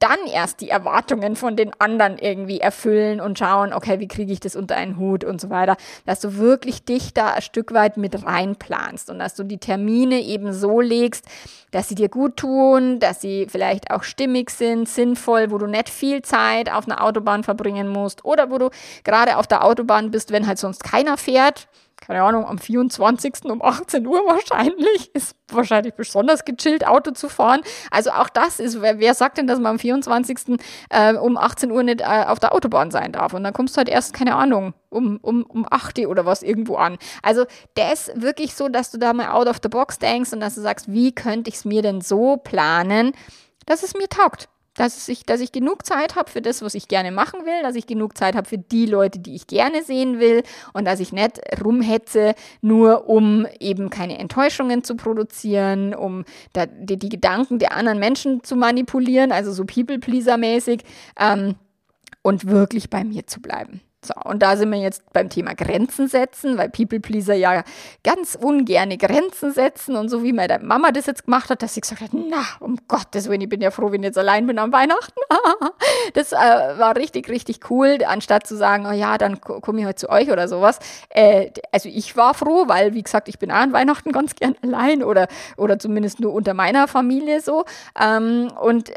dann 0.00 0.18
erst 0.32 0.60
die 0.62 0.70
Erwartungen 0.70 1.36
von 1.36 1.54
den 1.54 1.70
anderen 1.80 2.18
irgendwie 2.18 2.58
erfüllen 2.58 3.20
und 3.20 3.38
schauen, 3.38 3.72
okay, 3.72 4.00
wie 4.00 4.08
kriege 4.08 4.32
ich 4.32 4.40
das 4.40 4.56
unter 4.56 4.74
einen 4.74 4.96
Hut 4.96 5.22
und 5.22 5.40
so 5.40 5.48
weiter 5.48 5.76
dass 6.08 6.20
du 6.20 6.38
wirklich 6.38 6.86
dich 6.86 7.12
da 7.12 7.34
ein 7.34 7.42
Stück 7.42 7.74
weit 7.74 7.98
mit 7.98 8.24
reinplanst 8.24 9.10
und 9.10 9.18
dass 9.18 9.34
du 9.34 9.44
die 9.44 9.58
Termine 9.58 10.22
eben 10.22 10.54
so 10.54 10.80
legst, 10.80 11.26
dass 11.70 11.90
sie 11.90 11.96
dir 11.96 12.08
gut 12.08 12.38
tun, 12.38 12.98
dass 12.98 13.20
sie 13.20 13.46
vielleicht 13.46 13.90
auch 13.90 14.02
stimmig 14.02 14.48
sind, 14.48 14.88
sinnvoll, 14.88 15.50
wo 15.50 15.58
du 15.58 15.66
nicht 15.66 15.90
viel 15.90 16.22
Zeit 16.22 16.72
auf 16.72 16.86
einer 16.86 17.04
Autobahn 17.04 17.44
verbringen 17.44 17.88
musst 17.88 18.24
oder 18.24 18.50
wo 18.50 18.56
du 18.56 18.70
gerade 19.04 19.36
auf 19.36 19.46
der 19.46 19.62
Autobahn 19.62 20.10
bist, 20.10 20.32
wenn 20.32 20.46
halt 20.46 20.56
sonst 20.56 20.82
keiner 20.82 21.18
fährt 21.18 21.68
keine 22.00 22.22
Ahnung, 22.22 22.46
am 22.46 22.58
24. 22.58 23.44
um 23.44 23.62
18 23.62 24.06
Uhr 24.06 24.20
wahrscheinlich. 24.26 25.14
Ist 25.14 25.36
wahrscheinlich 25.50 25.94
besonders 25.94 26.44
gechillt, 26.44 26.86
Auto 26.86 27.10
zu 27.10 27.28
fahren. 27.28 27.60
Also 27.90 28.10
auch 28.10 28.28
das 28.28 28.60
ist, 28.60 28.80
wer, 28.80 28.98
wer 28.98 29.14
sagt 29.14 29.38
denn, 29.38 29.46
dass 29.46 29.58
man 29.58 29.72
am 29.72 29.78
24. 29.78 30.58
Äh, 30.90 31.14
um 31.14 31.36
18 31.36 31.70
Uhr 31.70 31.82
nicht 31.82 32.00
äh, 32.00 32.24
auf 32.26 32.38
der 32.38 32.54
Autobahn 32.54 32.90
sein 32.90 33.12
darf? 33.12 33.34
Und 33.34 33.44
dann 33.44 33.52
kommst 33.52 33.76
du 33.76 33.78
halt 33.78 33.88
erst, 33.88 34.14
keine 34.14 34.36
Ahnung, 34.36 34.74
um, 34.90 35.18
um, 35.18 35.42
um 35.44 35.66
8 35.68 35.98
Uhr 35.98 36.08
oder 36.08 36.24
was 36.24 36.42
irgendwo 36.42 36.76
an. 36.76 36.98
Also 37.22 37.44
das 37.74 38.10
wirklich 38.14 38.54
so, 38.54 38.68
dass 38.68 38.90
du 38.90 38.98
da 38.98 39.12
mal 39.12 39.30
out 39.30 39.48
of 39.48 39.58
the 39.62 39.68
box 39.68 39.98
denkst 39.98 40.32
und 40.32 40.40
dass 40.40 40.54
du 40.54 40.60
sagst, 40.60 40.90
wie 40.90 41.12
könnte 41.12 41.50
ich 41.50 41.56
es 41.56 41.64
mir 41.64 41.82
denn 41.82 42.00
so 42.00 42.36
planen, 42.36 43.12
dass 43.66 43.82
es 43.82 43.94
mir 43.94 44.08
taugt 44.08 44.48
dass 44.78 45.08
ich, 45.08 45.24
dass 45.24 45.40
ich 45.40 45.50
genug 45.50 45.84
Zeit 45.84 46.14
habe 46.14 46.30
für 46.30 46.40
das, 46.40 46.62
was 46.62 46.74
ich 46.74 46.86
gerne 46.86 47.10
machen 47.10 47.44
will, 47.44 47.62
dass 47.62 47.74
ich 47.74 47.86
genug 47.86 48.16
Zeit 48.16 48.36
habe 48.36 48.48
für 48.48 48.58
die 48.58 48.86
Leute, 48.86 49.18
die 49.18 49.34
ich 49.34 49.48
gerne 49.48 49.82
sehen 49.82 50.20
will 50.20 50.44
und 50.72 50.84
dass 50.84 51.00
ich 51.00 51.12
nicht 51.12 51.40
rumhetze, 51.62 52.34
nur 52.60 53.08
um 53.08 53.46
eben 53.58 53.90
keine 53.90 54.18
Enttäuschungen 54.18 54.84
zu 54.84 54.94
produzieren, 54.94 55.94
um 55.94 56.24
da, 56.52 56.66
die, 56.66 56.96
die, 56.96 57.08
Gedanken 57.08 57.58
der 57.58 57.72
anderen 57.72 57.98
Menschen 57.98 58.44
zu 58.44 58.54
manipulieren, 58.54 59.32
also 59.32 59.50
so 59.50 59.64
People-Pleaser-mäßig 59.64 60.82
ähm, 61.18 61.56
und 62.22 62.46
wirklich 62.46 62.88
bei 62.88 63.02
mir 63.02 63.26
zu 63.26 63.40
bleiben. 63.40 63.80
So, 64.04 64.14
und 64.24 64.42
da 64.44 64.56
sind 64.56 64.70
wir 64.70 64.78
jetzt 64.78 65.02
beim 65.12 65.28
Thema 65.28 65.54
Grenzen 65.54 66.06
setzen, 66.06 66.56
weil 66.56 66.68
People 66.68 67.00
Pleaser 67.00 67.34
ja 67.34 67.64
ganz 68.04 68.38
ungerne 68.40 68.96
Grenzen 68.96 69.52
setzen 69.52 69.96
und 69.96 70.08
so 70.08 70.22
wie 70.22 70.32
meine 70.32 70.60
Mama 70.60 70.92
das 70.92 71.06
jetzt 71.06 71.24
gemacht 71.24 71.50
hat, 71.50 71.62
dass 71.62 71.74
sie 71.74 71.80
gesagt 71.80 72.02
hat, 72.02 72.10
na, 72.12 72.44
um 72.60 72.78
Gottes 72.86 73.28
Willen, 73.28 73.40
ich 73.40 73.48
bin 73.48 73.60
ja 73.60 73.72
froh, 73.72 73.90
wenn 73.90 74.02
ich 74.02 74.08
jetzt 74.08 74.18
allein 74.18 74.46
bin 74.46 74.60
am 74.60 74.72
Weihnachten. 74.72 75.20
das 76.14 76.32
äh, 76.32 76.36
war 76.36 76.94
richtig, 76.96 77.28
richtig 77.28 77.70
cool, 77.70 77.98
anstatt 78.06 78.46
zu 78.46 78.56
sagen, 78.56 78.86
oh 78.86 78.92
ja, 78.92 79.18
dann 79.18 79.40
komme 79.40 79.80
ich 79.80 79.86
heute 79.86 79.96
zu 79.96 80.10
euch 80.10 80.30
oder 80.30 80.46
sowas. 80.46 80.78
Äh, 81.08 81.50
also 81.72 81.88
ich 81.88 82.16
war 82.16 82.34
froh, 82.34 82.68
weil, 82.68 82.94
wie 82.94 83.02
gesagt, 83.02 83.28
ich 83.28 83.40
bin 83.40 83.50
auch 83.50 83.56
an 83.56 83.72
Weihnachten 83.72 84.12
ganz 84.12 84.36
gern 84.36 84.54
allein 84.62 85.02
oder, 85.02 85.26
oder 85.56 85.80
zumindest 85.80 86.20
nur 86.20 86.32
unter 86.32 86.54
meiner 86.54 86.86
Familie 86.86 87.40
so. 87.40 87.64
Ähm, 88.00 88.52
und 88.60 88.92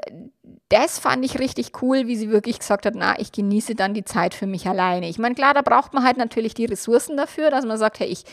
das 0.72 1.00
fand 1.00 1.26
ich 1.26 1.38
richtig 1.38 1.82
cool, 1.82 2.08
wie 2.08 2.16
sie 2.16 2.32
wirklich 2.32 2.60
gesagt 2.60 2.86
hat, 2.86 2.96
na, 2.96 3.20
ich 3.20 3.34
genieße 3.34 3.76
dann 3.76 3.94
die 3.94 4.06
Zeit 4.06 4.34
für 4.34 4.48
mich 4.48 4.68
alleine. 4.68 5.10
Ich 5.10 5.20
meine, 5.20 5.36
klar, 5.36 5.54
da 5.54 5.62
braucht 5.62 5.94
man 5.94 6.06
halt 6.06 6.16
natürlich 6.16 6.54
die 6.54 6.64
Ressourcen 6.64 7.18
dafür, 7.18 7.52
dass 7.52 7.66
man 7.66 7.78
sagt, 7.78 8.00
hey, 8.00 8.08
ich 8.08 8.24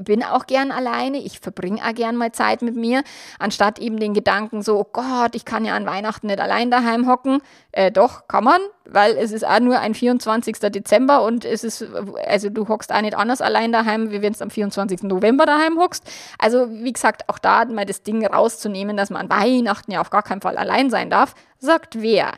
bin 0.00 0.24
auch 0.24 0.46
gern 0.46 0.72
alleine, 0.72 1.18
ich 1.18 1.38
verbringe 1.38 1.80
auch 1.84 1.94
gern 1.94 2.16
mal 2.16 2.32
Zeit 2.32 2.62
mit 2.62 2.74
mir, 2.74 3.04
anstatt 3.38 3.78
eben 3.78 4.00
den 4.00 4.14
Gedanken 4.14 4.62
so, 4.62 4.80
oh 4.80 4.86
Gott, 4.92 5.36
ich 5.36 5.44
kann 5.44 5.64
ja 5.64 5.76
an 5.76 5.86
Weihnachten 5.86 6.26
nicht 6.26 6.40
allein 6.40 6.72
daheim 6.72 7.08
hocken. 7.08 7.40
Äh, 7.76 7.92
doch, 7.92 8.26
kann 8.26 8.42
man, 8.42 8.62
weil 8.86 9.18
es 9.18 9.32
ist 9.32 9.46
auch 9.46 9.60
nur 9.60 9.78
ein 9.78 9.92
24. 9.92 10.60
Dezember 10.72 11.22
und 11.22 11.44
es 11.44 11.62
ist, 11.62 11.84
also 12.26 12.48
du 12.48 12.68
hockst 12.68 12.90
auch 12.90 13.02
nicht 13.02 13.14
anders 13.14 13.42
allein 13.42 13.70
daheim, 13.70 14.10
wie 14.10 14.22
wenn 14.22 14.32
du 14.32 14.40
am 14.40 14.48
24. 14.48 15.02
November 15.02 15.44
daheim 15.44 15.78
hockst. 15.78 16.02
Also, 16.38 16.70
wie 16.70 16.94
gesagt, 16.94 17.28
auch 17.28 17.38
da 17.38 17.66
mal 17.66 17.84
das 17.84 18.02
Ding 18.02 18.24
rauszunehmen, 18.24 18.96
dass 18.96 19.10
man 19.10 19.28
an 19.28 19.42
Weihnachten 19.42 19.92
ja 19.92 20.00
auf 20.00 20.08
gar 20.08 20.22
keinen 20.22 20.40
Fall 20.40 20.56
allein 20.56 20.88
sein 20.88 21.10
darf, 21.10 21.34
sagt 21.58 22.00
wer. 22.00 22.32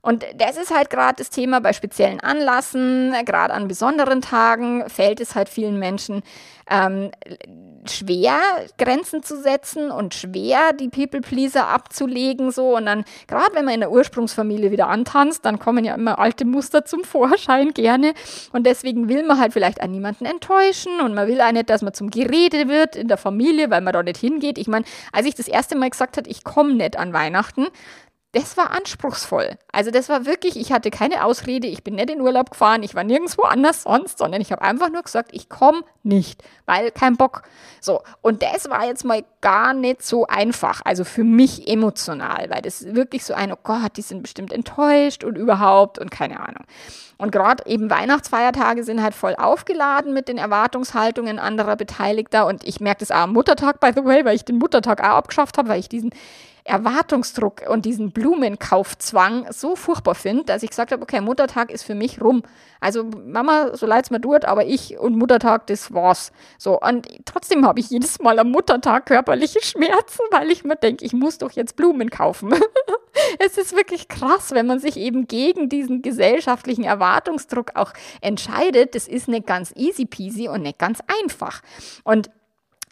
Und 0.00 0.24
das 0.36 0.56
ist 0.56 0.74
halt 0.74 0.90
gerade 0.90 1.16
das 1.16 1.30
Thema 1.30 1.60
bei 1.60 1.72
speziellen 1.72 2.20
Anlassen, 2.20 3.14
gerade 3.24 3.52
an 3.52 3.68
besonderen 3.68 4.20
Tagen 4.20 4.88
fällt 4.88 5.20
es 5.20 5.34
halt 5.34 5.48
vielen 5.48 5.78
Menschen 5.78 6.22
ähm, 6.70 7.10
schwer, 7.86 8.38
Grenzen 8.76 9.22
zu 9.22 9.40
setzen 9.40 9.90
und 9.90 10.14
schwer, 10.14 10.72
die 10.72 10.88
People-Pleaser 10.88 11.66
abzulegen. 11.66 12.50
So. 12.50 12.76
Und 12.76 12.86
dann, 12.86 13.04
gerade 13.26 13.54
wenn 13.54 13.64
man 13.64 13.74
in 13.74 13.80
der 13.80 13.90
Ursprungsfamilie 13.90 14.70
wieder 14.70 14.88
antanzt, 14.88 15.44
dann 15.44 15.58
kommen 15.58 15.84
ja 15.84 15.94
immer 15.94 16.18
alte 16.18 16.44
Muster 16.44 16.84
zum 16.84 17.04
Vorschein 17.04 17.72
gerne. 17.72 18.12
Und 18.52 18.66
deswegen 18.66 19.08
will 19.08 19.24
man 19.24 19.38
halt 19.38 19.52
vielleicht 19.52 19.82
auch 19.82 19.86
niemanden 19.86 20.26
enttäuschen 20.26 21.00
und 21.00 21.14
man 21.14 21.28
will 21.28 21.40
auch 21.40 21.52
nicht, 21.52 21.70
dass 21.70 21.82
man 21.82 21.94
zum 21.94 22.10
Gerede 22.10 22.68
wird 22.68 22.96
in 22.96 23.08
der 23.08 23.16
Familie, 23.16 23.70
weil 23.70 23.80
man 23.80 23.92
da 23.92 24.02
nicht 24.02 24.18
hingeht. 24.18 24.58
Ich 24.58 24.68
meine, 24.68 24.84
als 25.12 25.26
ich 25.26 25.34
das 25.34 25.48
erste 25.48 25.76
Mal 25.76 25.90
gesagt 25.90 26.16
habe, 26.16 26.28
ich 26.28 26.44
komme 26.44 26.74
nicht 26.74 26.98
an 26.98 27.12
Weihnachten, 27.12 27.66
das 28.32 28.58
war 28.58 28.72
anspruchsvoll. 28.72 29.56
Also 29.72 29.90
das 29.90 30.10
war 30.10 30.26
wirklich, 30.26 30.56
ich 30.56 30.70
hatte 30.70 30.90
keine 30.90 31.24
Ausrede, 31.24 31.66
ich 31.66 31.82
bin 31.82 31.94
nicht 31.94 32.10
in 32.10 32.20
Urlaub 32.20 32.50
gefahren, 32.50 32.82
ich 32.82 32.94
war 32.94 33.02
nirgendwo 33.02 33.42
anders 33.42 33.84
sonst, 33.84 34.18
sondern 34.18 34.42
ich 34.42 34.52
habe 34.52 34.60
einfach 34.60 34.90
nur 34.90 35.02
gesagt, 35.02 35.30
ich 35.32 35.48
komme 35.48 35.80
nicht, 36.02 36.42
weil 36.66 36.90
kein 36.90 37.16
Bock. 37.16 37.42
So, 37.80 38.02
und 38.20 38.42
das 38.42 38.68
war 38.68 38.84
jetzt 38.84 39.04
mal 39.04 39.24
gar 39.40 39.72
nicht 39.72 40.02
so 40.02 40.26
einfach, 40.26 40.82
also 40.84 41.04
für 41.04 41.24
mich 41.24 41.68
emotional, 41.68 42.50
weil 42.50 42.60
das 42.60 42.94
wirklich 42.94 43.24
so 43.24 43.32
ein, 43.32 43.50
oh 43.50 43.58
Gott, 43.62 43.96
die 43.96 44.02
sind 44.02 44.22
bestimmt 44.22 44.52
enttäuscht 44.52 45.24
und 45.24 45.36
überhaupt 45.36 45.98
und 45.98 46.10
keine 46.10 46.40
Ahnung. 46.40 46.64
Und 47.16 47.32
gerade 47.32 47.64
eben 47.66 47.90
Weihnachtsfeiertage 47.90 48.84
sind 48.84 49.02
halt 49.02 49.14
voll 49.14 49.36
aufgeladen 49.36 50.12
mit 50.12 50.28
den 50.28 50.36
Erwartungshaltungen 50.36 51.38
anderer 51.38 51.76
Beteiligter 51.76 52.46
und 52.46 52.62
ich 52.62 52.78
merke 52.78 53.00
das 53.00 53.10
auch 53.10 53.22
am 53.22 53.32
Muttertag, 53.32 53.80
by 53.80 53.90
the 53.94 54.04
way, 54.04 54.24
weil 54.26 54.36
ich 54.36 54.44
den 54.44 54.58
Muttertag 54.58 55.00
auch 55.00 55.16
abgeschafft 55.16 55.56
habe, 55.56 55.70
weil 55.70 55.80
ich 55.80 55.88
diesen 55.88 56.10
Erwartungsdruck 56.68 57.62
und 57.68 57.84
diesen 57.84 58.12
Blumenkaufzwang 58.12 59.46
so 59.50 59.74
furchtbar 59.76 60.14
finde, 60.14 60.44
dass 60.44 60.62
ich 60.62 60.70
gesagt 60.70 60.92
habe, 60.92 61.02
okay, 61.02 61.20
Muttertag 61.20 61.70
ist 61.70 61.82
für 61.82 61.94
mich 61.94 62.20
rum. 62.20 62.42
Also 62.80 63.04
Mama, 63.04 63.74
so 63.74 63.86
leid 63.86 64.04
es 64.04 64.10
mir 64.10 64.20
tut, 64.20 64.44
aber 64.44 64.66
ich 64.66 64.98
und 64.98 65.16
Muttertag, 65.16 65.66
das 65.66 65.92
war's. 65.92 66.32
So, 66.58 66.78
und 66.80 67.08
trotzdem 67.24 67.66
habe 67.66 67.80
ich 67.80 67.90
jedes 67.90 68.20
Mal 68.20 68.38
am 68.38 68.50
Muttertag 68.50 69.06
körperliche 69.06 69.62
Schmerzen, 69.62 70.22
weil 70.30 70.50
ich 70.50 70.64
mir 70.64 70.76
denke, 70.76 71.04
ich 71.04 71.12
muss 71.12 71.38
doch 71.38 71.50
jetzt 71.50 71.76
Blumen 71.76 72.10
kaufen. 72.10 72.54
es 73.38 73.58
ist 73.58 73.74
wirklich 73.74 74.08
krass, 74.08 74.52
wenn 74.52 74.66
man 74.66 74.78
sich 74.78 74.96
eben 74.96 75.26
gegen 75.26 75.68
diesen 75.68 76.02
gesellschaftlichen 76.02 76.84
Erwartungsdruck 76.84 77.72
auch 77.74 77.92
entscheidet. 78.20 78.94
Das 78.94 79.08
ist 79.08 79.28
nicht 79.28 79.46
ganz 79.46 79.72
easy 79.76 80.06
peasy 80.06 80.48
und 80.48 80.62
nicht 80.62 80.78
ganz 80.78 81.00
einfach. 81.22 81.62
Und 82.04 82.30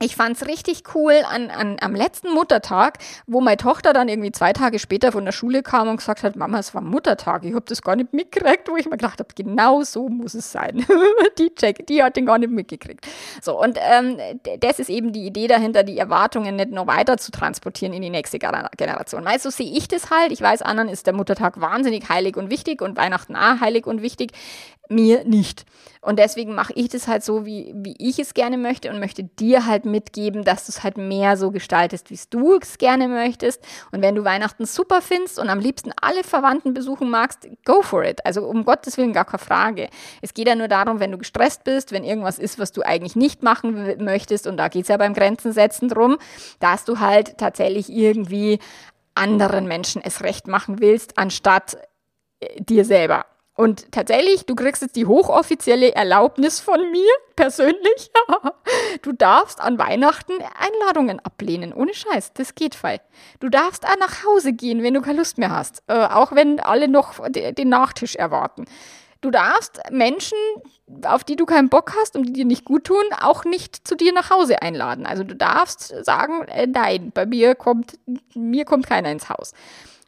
ich 0.01 0.17
fand's 0.17 0.47
richtig 0.47 0.83
cool 0.95 1.15
an, 1.29 1.51
an, 1.51 1.77
am 1.81 1.95
letzten 1.95 2.33
Muttertag, 2.33 2.99
wo 3.27 3.41
meine 3.41 3.57
Tochter 3.57 3.93
dann 3.93 4.09
irgendwie 4.09 4.33
zwei 4.33 4.53
Tage 4.53 4.79
später 4.79 5.13
von 5.13 5.25
der 5.25 5.33
Schule 5.33 5.63
kam 5.63 5.89
und 5.89 5.97
gesagt 5.97 6.23
hat, 6.23 6.37
Mama, 6.37 6.59
es 6.59 6.75
war 6.75 6.83
Muttertag, 6.83 7.45
ich 7.45 7.55
habe 7.55 7.65
das 7.67 7.83
gar 7.83 7.97
nicht 7.97 8.13
mitgekriegt, 8.13 8.69
wo 8.69 8.77
ich 8.77 8.85
mir 8.87 8.97
gedacht 8.97 9.19
habe, 9.21 9.31
genau 9.35 9.83
so 9.83 10.09
muss 10.09 10.35
es 10.35 10.53
sein. 10.53 10.85
die 11.39 11.55
Check, 11.55 11.87
die 11.87 12.03
hat 12.03 12.17
den 12.17 12.27
gar 12.27 12.39
nicht 12.39 12.51
mitgekriegt. 12.51 13.07
So, 13.41 13.61
und 13.61 13.79
ähm, 13.81 14.19
das 14.61 14.79
ist 14.79 14.91
eben 14.91 15.13
die 15.13 15.27
Idee 15.27 15.47
dahinter, 15.47 15.83
die 15.83 15.99
Erwartungen 15.99 16.57
nicht 16.57 16.71
noch 16.71 16.87
weiter 16.87 17.17
zu 17.17 17.31
transportieren 17.31 17.95
in 17.95 18.03
die 18.03 18.11
nächste 18.11 18.39
Generation. 18.39 19.25
Weil 19.25 19.41
so 19.41 19.51
sehe 19.51 19.71
ich 19.71 19.89
das 19.89 20.11
halt. 20.11 20.33
Ich 20.33 20.41
weiß, 20.41 20.63
anderen 20.63 20.89
ist 20.89 21.07
der 21.07 21.15
Muttertag 21.15 21.61
wahnsinnig 21.61 22.09
heilig 22.09 22.37
und 22.37 22.51
wichtig 22.51 22.83
und 22.83 22.97
Weihnachten 22.97 23.37
auch 23.37 23.61
heilig 23.61 23.87
und 23.87 24.03
wichtig 24.03 24.33
mir 24.89 25.25
nicht. 25.25 25.65
Und 26.07 26.21
deswegen 26.21 26.55
mache 26.55 26.73
ich 26.77 26.89
das 26.89 27.09
halt 27.09 27.25
so, 27.25 27.45
wie, 27.45 27.73
wie 27.75 27.97
ich 27.99 28.21
es 28.21 28.33
gerne 28.33 28.57
möchte 28.57 28.91
und 28.91 29.01
möchte 29.01 29.25
dir 29.25 29.67
halt 29.67 29.85
mitgeben, 29.85 30.45
dass 30.45 30.67
du 30.67 30.71
es 30.71 30.85
halt 30.85 30.97
mehr 30.97 31.37
so 31.37 31.51
gestaltest, 31.51 32.11
wie 32.11 32.19
du 32.31 32.57
es 32.63 32.79
gerne 32.79 33.09
möchtest. 33.09 33.61
Und 33.91 34.03
wenn 34.03 34.15
du 34.15 34.23
Weihnachten 34.23 34.67
super 34.67 35.03
findest 35.03 35.41
und 35.41 35.49
am 35.49 35.59
liebsten 35.59 35.91
alle 36.01 36.23
Verwandten 36.23 36.75
besuchen 36.75 37.11
magst, 37.11 37.49
go 37.65 37.83
for 37.83 38.05
it. 38.05 38.25
Also 38.25 38.45
um 38.45 38.65
Gottes 38.65 38.97
Willen 38.99 39.13
gar 39.13 39.25
keine 39.25 39.41
Frage. 39.41 39.89
Es 40.23 40.33
geht 40.33 40.47
ja 40.47 40.55
nur 40.55 40.69
darum, 40.69 41.01
wenn 41.01 41.11
du 41.11 41.19
gestresst 41.19 41.65
bist, 41.65 41.91
wenn 41.91 42.05
irgendwas 42.05 42.39
ist, 42.39 42.61
was 42.61 42.71
du 42.71 42.83
eigentlich 42.83 43.17
nicht 43.17 43.43
machen 43.43 43.97
möchtest, 44.05 44.47
und 44.47 44.59
da 44.59 44.69
geht 44.69 44.83
es 44.83 44.89
ja 44.89 44.99
beim 44.99 45.13
Grenzen 45.13 45.51
setzen 45.51 45.89
drum, 45.89 46.19
dass 46.61 46.85
du 46.85 47.01
halt 47.01 47.37
tatsächlich 47.37 47.91
irgendwie 47.91 48.61
anderen 49.17 49.67
Menschen 49.67 50.03
es 50.05 50.23
recht 50.23 50.47
machen 50.47 50.79
willst, 50.79 51.19
anstatt 51.19 51.79
äh, 52.39 52.63
dir 52.63 52.85
selber. 52.85 53.27
Und 53.57 53.91
tatsächlich, 53.91 54.45
du 54.45 54.55
kriegst 54.55 54.83
jetzt 54.83 54.97
die 54.97 55.07
hochoffizielle 55.07 55.95
Erlaubnis 55.95 56.61
von 56.61 56.91
mir 56.91 57.11
persönlich. 57.37 58.11
du 59.03 59.13
darfst 59.13 59.61
an 59.61 59.79
Weihnachten 59.79 60.35
Einladungen 60.59 61.21
ablehnen. 61.21 61.73
Ohne 61.73 61.95
Scheiß, 61.95 62.35
das 62.35 62.55
geht 62.55 62.75
frei. 62.75 63.01
Du 63.41 63.49
darfst 63.49 63.87
auch 63.87 63.99
nach 63.99 64.25
Hause 64.27 64.53
gehen, 64.53 64.83
wenn 64.83 64.93
du 64.93 65.01
keine 65.01 65.19
Lust 65.19 65.39
mehr 65.39 65.51
hast. 65.51 65.83
Äh, 65.87 65.95
auch 65.95 66.33
wenn 66.33 66.61
alle 66.61 66.87
noch 66.87 67.15
den 67.31 67.69
Nachtisch 67.71 68.15
erwarten. 68.15 68.67
Du 69.23 69.31
darfst 69.31 69.81
Menschen, 69.91 70.37
auf 71.05 71.25
die 71.25 71.37
du 71.37 71.47
keinen 71.47 71.71
Bock 71.71 71.95
hast 71.99 72.15
und 72.15 72.25
die 72.25 72.33
dir 72.35 72.45
nicht 72.45 72.67
gut 72.67 72.85
tun, 72.85 73.03
auch 73.21 73.45
nicht 73.45 73.89
zu 73.89 73.97
dir 73.97 74.13
nach 74.13 74.29
Hause 74.31 74.61
einladen. 74.61 75.07
Also 75.07 75.25
du 75.25 75.35
darfst 75.35 75.95
sagen, 76.05 76.47
äh, 76.49 76.67
nein, 76.67 77.11
bei 77.15 77.25
mir 77.25 77.55
kommt, 77.55 77.99
mir 78.35 78.67
kommt 78.67 78.87
keiner 78.87 79.11
ins 79.11 79.31
Haus. 79.31 79.55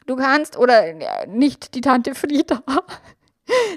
Du 0.06 0.16
kannst, 0.16 0.58
oder 0.58 0.86
äh, 0.86 1.26
nicht 1.26 1.74
die 1.74 1.80
Tante 1.80 2.14
Frieda, 2.14 2.62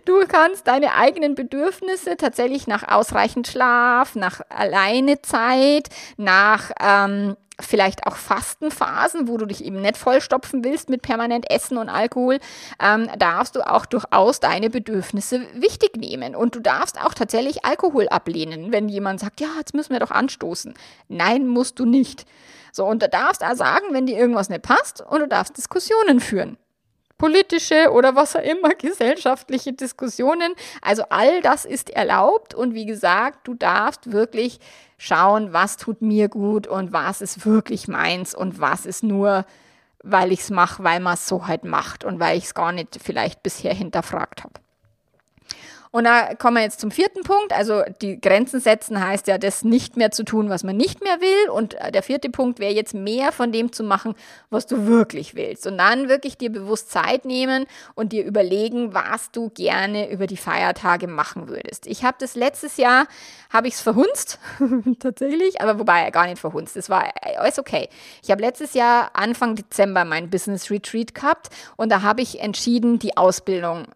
Du 0.06 0.26
kannst 0.28 0.68
deine 0.68 0.96
eigenen 0.96 1.36
Bedürfnisse 1.36 2.18
tatsächlich 2.18 2.68
nach 2.68 2.88
ausreichend 2.88 3.48
Schlaf, 3.48 4.16
nach 4.16 4.42
Alleinezeit, 4.50 5.90
nach 6.18 6.72
ähm, 6.82 7.36
vielleicht 7.62 8.08
auch 8.08 8.16
Fastenphasen, 8.16 9.28
wo 9.28 9.38
du 9.38 9.46
dich 9.46 9.64
eben 9.64 9.82
nicht 9.82 9.98
vollstopfen 9.98 10.64
willst 10.64 10.90
mit 10.90 11.02
permanent 11.02 11.50
Essen 11.50 11.78
und 11.78 11.90
Alkohol, 11.90 12.40
ähm, 12.82 13.08
darfst 13.18 13.56
du 13.56 13.62
auch 13.62 13.86
durchaus 13.86 14.40
deine 14.40 14.70
Bedürfnisse 14.70 15.42
wichtig 15.54 15.96
nehmen. 15.98 16.36
Und 16.36 16.56
du 16.56 16.60
darfst 16.60 17.00
auch 17.00 17.14
tatsächlich 17.14 17.64
Alkohol 17.66 18.08
ablehnen, 18.10 18.72
wenn 18.72 18.90
jemand 18.90 19.20
sagt, 19.20 19.40
ja, 19.40 19.50
jetzt 19.58 19.74
müssen 19.74 19.94
wir 19.94 20.00
doch 20.00 20.12
anstoßen. 20.12 20.74
Nein, 21.08 21.48
musst 21.48 21.80
du 21.80 21.86
nicht. 21.86 22.26
So, 22.72 22.86
und 22.86 23.02
du 23.02 23.10
darfst 23.10 23.44
auch 23.44 23.56
sagen, 23.56 23.88
wenn 23.92 24.06
dir 24.06 24.18
irgendwas 24.18 24.50
nicht 24.50 24.64
passt, 24.64 25.02
und 25.02 25.20
du 25.20 25.28
darfst 25.28 25.58
Diskussionen 25.58 26.20
führen 26.20 26.58
politische 27.22 27.92
oder 27.92 28.16
was 28.16 28.36
auch 28.36 28.42
immer, 28.42 28.70
gesellschaftliche 28.78 29.74
Diskussionen. 29.74 30.56
Also 30.82 31.04
all 31.10 31.42
das 31.42 31.66
ist 31.66 31.92
erlaubt 31.92 32.56
und 32.56 32.74
wie 32.74 32.88
gesagt, 32.88 33.48
du 33.48 33.54
darfst 33.54 34.12
wirklich 34.12 34.60
schauen, 34.98 35.54
was 35.54 35.78
tut 35.78 36.02
mir 36.02 36.30
gut 36.30 36.66
und 36.66 36.94
was 36.94 37.22
ist 37.22 37.46
wirklich 37.46 37.88
meins 37.88 38.34
und 38.34 38.60
was 38.60 38.88
ist 38.88 39.04
nur, 39.04 39.46
weil 40.04 40.32
ich 40.32 40.40
es 40.40 40.50
mache, 40.50 40.84
weil 40.84 41.00
man 41.00 41.14
es 41.14 41.28
so 41.28 41.46
halt 41.46 41.64
macht 41.64 42.04
und 42.04 42.20
weil 42.20 42.40
ich 42.40 42.46
es 42.46 42.54
gar 42.56 42.72
nicht 42.72 42.98
vielleicht 43.02 43.44
bisher 43.44 43.74
hinterfragt 43.74 44.44
habe. 44.44 44.56
Und 45.92 46.06
da 46.06 46.36
kommen 46.36 46.56
wir 46.56 46.64
jetzt 46.64 46.80
zum 46.80 46.90
vierten 46.90 47.24
Punkt. 47.24 47.52
Also 47.52 47.84
die 48.02 48.20
Grenzen 48.20 48.62
setzen 48.62 49.06
heißt 49.06 49.28
ja, 49.28 49.38
das 49.38 49.66
nicht 49.66 49.98
mehr 49.98 50.12
zu 50.12 50.24
tun, 50.24 50.50
was 50.50 50.64
man 50.64 50.78
nicht 50.78 51.04
mehr 51.04 51.20
will. 51.20 51.50
Und 51.50 51.74
äh, 51.76 51.92
der 51.92 52.02
vierte 52.02 52.30
Punkt 52.30 52.60
wäre 52.60 52.74
jetzt 52.74 52.94
mehr 52.94 53.34
von 53.34 53.52
dem 53.52 53.74
zu 53.74 53.84
machen, 53.84 54.16
was 54.50 54.66
du 54.66 54.88
wirklich 54.88 55.36
willst. 55.36 55.68
Und 55.68 55.78
dann 55.78 56.08
wirklich 56.08 56.38
dir 56.38 56.50
bewusst 56.50 56.92
Zeit 56.92 57.26
nehmen 57.26 57.66
und 57.94 58.14
dir 58.14 58.24
überlegen, 58.24 58.94
was 58.94 59.32
du 59.32 59.50
gerne 59.50 60.10
über 60.10 60.28
die 60.28 60.38
Feiertage 60.38 61.08
machen 61.08 61.50
würdest. 61.50 61.88
Ich 61.88 62.06
habe 62.06 62.16
das 62.20 62.36
letztes 62.36 62.78
Jahr, 62.78 63.06
habe 63.50 63.68
ich 63.68 63.74
es 63.74 63.82
verhunzt, 63.82 64.40
tatsächlich, 65.00 65.60
aber 65.60 65.78
wobei 65.78 66.10
gar 66.12 66.28
nicht 66.28 66.40
verhunzt. 66.40 66.78
Es 66.78 66.90
war 66.90 67.08
äh, 67.08 67.36
alles 67.36 67.60
okay. 67.60 67.90
Ich 68.24 68.32
habe 68.32 68.42
letztes 68.42 68.74
Jahr 68.74 69.12
Anfang 69.14 69.56
Dezember 69.56 70.06
mein 70.06 70.30
Business 70.30 70.72
Retreat 70.72 71.14
gehabt 71.14 71.50
und 71.76 71.92
da 71.92 72.02
habe 72.02 72.22
ich 72.22 72.40
entschieden, 72.40 72.98
die 72.98 73.18
Ausbildung 73.18 73.88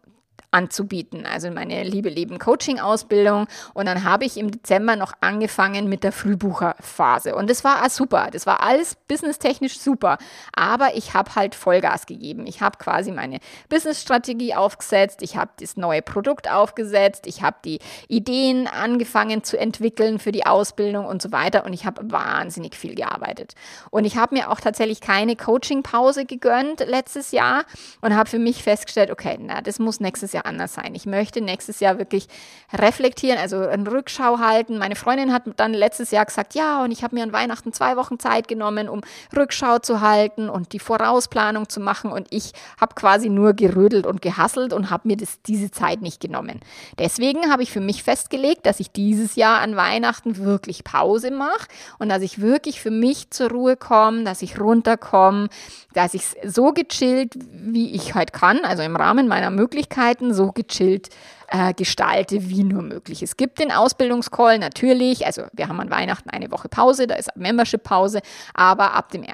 anzubieten. 0.55 1.25
Also 1.25 1.51
meine 1.51 1.83
Liebe 1.83 2.07
Leben 2.07 2.39
Coaching 2.39 2.79
Ausbildung. 2.79 3.47
Und 3.73 3.87
dann 3.87 4.05
habe 4.05 4.23
ich 4.23 4.37
im 4.37 4.51
Dezember 4.51 4.95
noch 4.95 5.11
angefangen 5.19 5.89
mit 5.89 6.05
der 6.05 6.13
Frühbucherphase. 6.13 7.35
Und 7.35 7.49
das 7.49 7.65
war 7.65 7.87
super. 7.89 8.29
Das 8.31 8.45
war 8.45 8.63
alles 8.63 8.95
businesstechnisch 9.07 9.79
super. 9.79 10.17
Aber 10.53 10.95
ich 10.95 11.13
habe 11.13 11.35
halt 11.35 11.55
Vollgas 11.55 12.05
gegeben. 12.05 12.47
Ich 12.47 12.61
habe 12.61 12.77
quasi 12.77 13.11
meine 13.11 13.39
Businessstrategie 13.67 14.55
aufgesetzt. 14.55 15.21
Ich 15.21 15.35
habe 15.35 15.51
das 15.59 15.75
neue 15.75 16.01
Produkt 16.01 16.49
aufgesetzt. 16.49 17.27
Ich 17.27 17.41
habe 17.41 17.57
die 17.65 17.79
Ideen 18.07 18.67
angefangen 18.67 19.43
zu 19.43 19.59
entwickeln 19.59 20.19
für 20.19 20.31
die 20.31 20.45
Ausbildung 20.45 21.05
und 21.05 21.21
so 21.21 21.33
weiter. 21.33 21.65
Und 21.65 21.73
ich 21.73 21.85
habe 21.85 22.09
wahnsinnig 22.09 22.75
viel 22.75 22.95
gearbeitet. 22.95 23.55
Und 23.91 24.05
ich 24.05 24.15
habe 24.15 24.35
mir 24.35 24.49
auch 24.49 24.61
tatsächlich 24.61 25.01
keine 25.01 25.35
Coaching-Pause 25.35 26.23
gegönnt 26.23 26.79
letztes 26.79 27.31
Jahr 27.31 27.65
und 27.99 28.15
habe 28.15 28.29
für 28.29 28.39
mich 28.39 28.63
festgestellt, 28.63 29.11
okay, 29.11 29.37
na, 29.37 29.59
das 29.59 29.79
muss 29.79 29.99
nächstes 29.99 30.31
Jahr 30.31 30.44
anders 30.45 30.73
sein. 30.73 30.95
Ich 30.95 31.05
möchte 31.05 31.41
nächstes 31.41 31.79
Jahr 31.79 31.97
wirklich 31.97 32.27
reflektieren, 32.73 33.37
also 33.37 33.59
eine 33.59 33.89
Rückschau 33.91 34.39
halten. 34.39 34.77
Meine 34.77 34.95
Freundin 34.95 35.33
hat 35.33 35.43
dann 35.57 35.73
letztes 35.73 36.11
Jahr 36.11 36.25
gesagt, 36.25 36.55
ja, 36.55 36.83
und 36.83 36.91
ich 36.91 37.03
habe 37.03 37.15
mir 37.15 37.23
an 37.23 37.33
Weihnachten 37.33 37.73
zwei 37.73 37.97
Wochen 37.97 38.19
Zeit 38.19 38.47
genommen, 38.47 38.89
um 38.89 39.01
Rückschau 39.35 39.79
zu 39.79 40.01
halten 40.01 40.49
und 40.49 40.73
die 40.73 40.79
Vorausplanung 40.79 41.69
zu 41.69 41.79
machen. 41.79 42.11
Und 42.11 42.27
ich 42.29 42.51
habe 42.79 42.95
quasi 42.95 43.29
nur 43.29 43.53
gerödelt 43.53 44.05
und 44.05 44.21
gehasselt 44.21 44.73
und 44.73 44.89
habe 44.89 45.07
mir 45.07 45.17
das, 45.17 45.41
diese 45.41 45.71
Zeit 45.71 46.01
nicht 46.01 46.19
genommen. 46.19 46.59
Deswegen 46.99 47.51
habe 47.51 47.63
ich 47.63 47.71
für 47.71 47.81
mich 47.81 48.03
festgelegt, 48.03 48.65
dass 48.65 48.79
ich 48.79 48.91
dieses 48.91 49.35
Jahr 49.35 49.59
an 49.59 49.75
Weihnachten 49.75 50.37
wirklich 50.37 50.83
Pause 50.83 51.31
mache 51.31 51.67
und 51.99 52.09
dass 52.09 52.21
ich 52.21 52.41
wirklich 52.41 52.81
für 52.81 52.91
mich 52.91 53.31
zur 53.31 53.49
Ruhe 53.49 53.77
komme, 53.77 54.23
dass 54.23 54.41
ich 54.41 54.59
runterkomme, 54.59 55.49
dass 55.93 56.13
ich 56.13 56.23
so 56.43 56.73
gechillt, 56.73 57.33
wie 57.35 57.93
ich 57.93 58.13
halt 58.13 58.33
kann, 58.33 58.59
also 58.63 58.83
im 58.83 58.95
Rahmen 58.95 59.27
meiner 59.27 59.49
Möglichkeiten, 59.49 60.33
so 60.35 60.51
gechillt 60.51 61.09
äh, 61.47 61.73
gestalte, 61.73 62.49
wie 62.49 62.63
nur 62.63 62.81
möglich. 62.81 63.21
Es 63.21 63.37
gibt 63.37 63.59
den 63.59 63.71
Ausbildungscall 63.71 64.59
natürlich, 64.59 65.25
also 65.25 65.43
wir 65.53 65.67
haben 65.67 65.79
an 65.79 65.89
Weihnachten 65.89 66.29
eine 66.29 66.51
Woche 66.51 66.69
Pause, 66.69 67.07
da 67.07 67.15
ist 67.15 67.29
Membership-Pause, 67.35 68.21
aber 68.53 68.93
ab 68.93 69.11
dem 69.11 69.25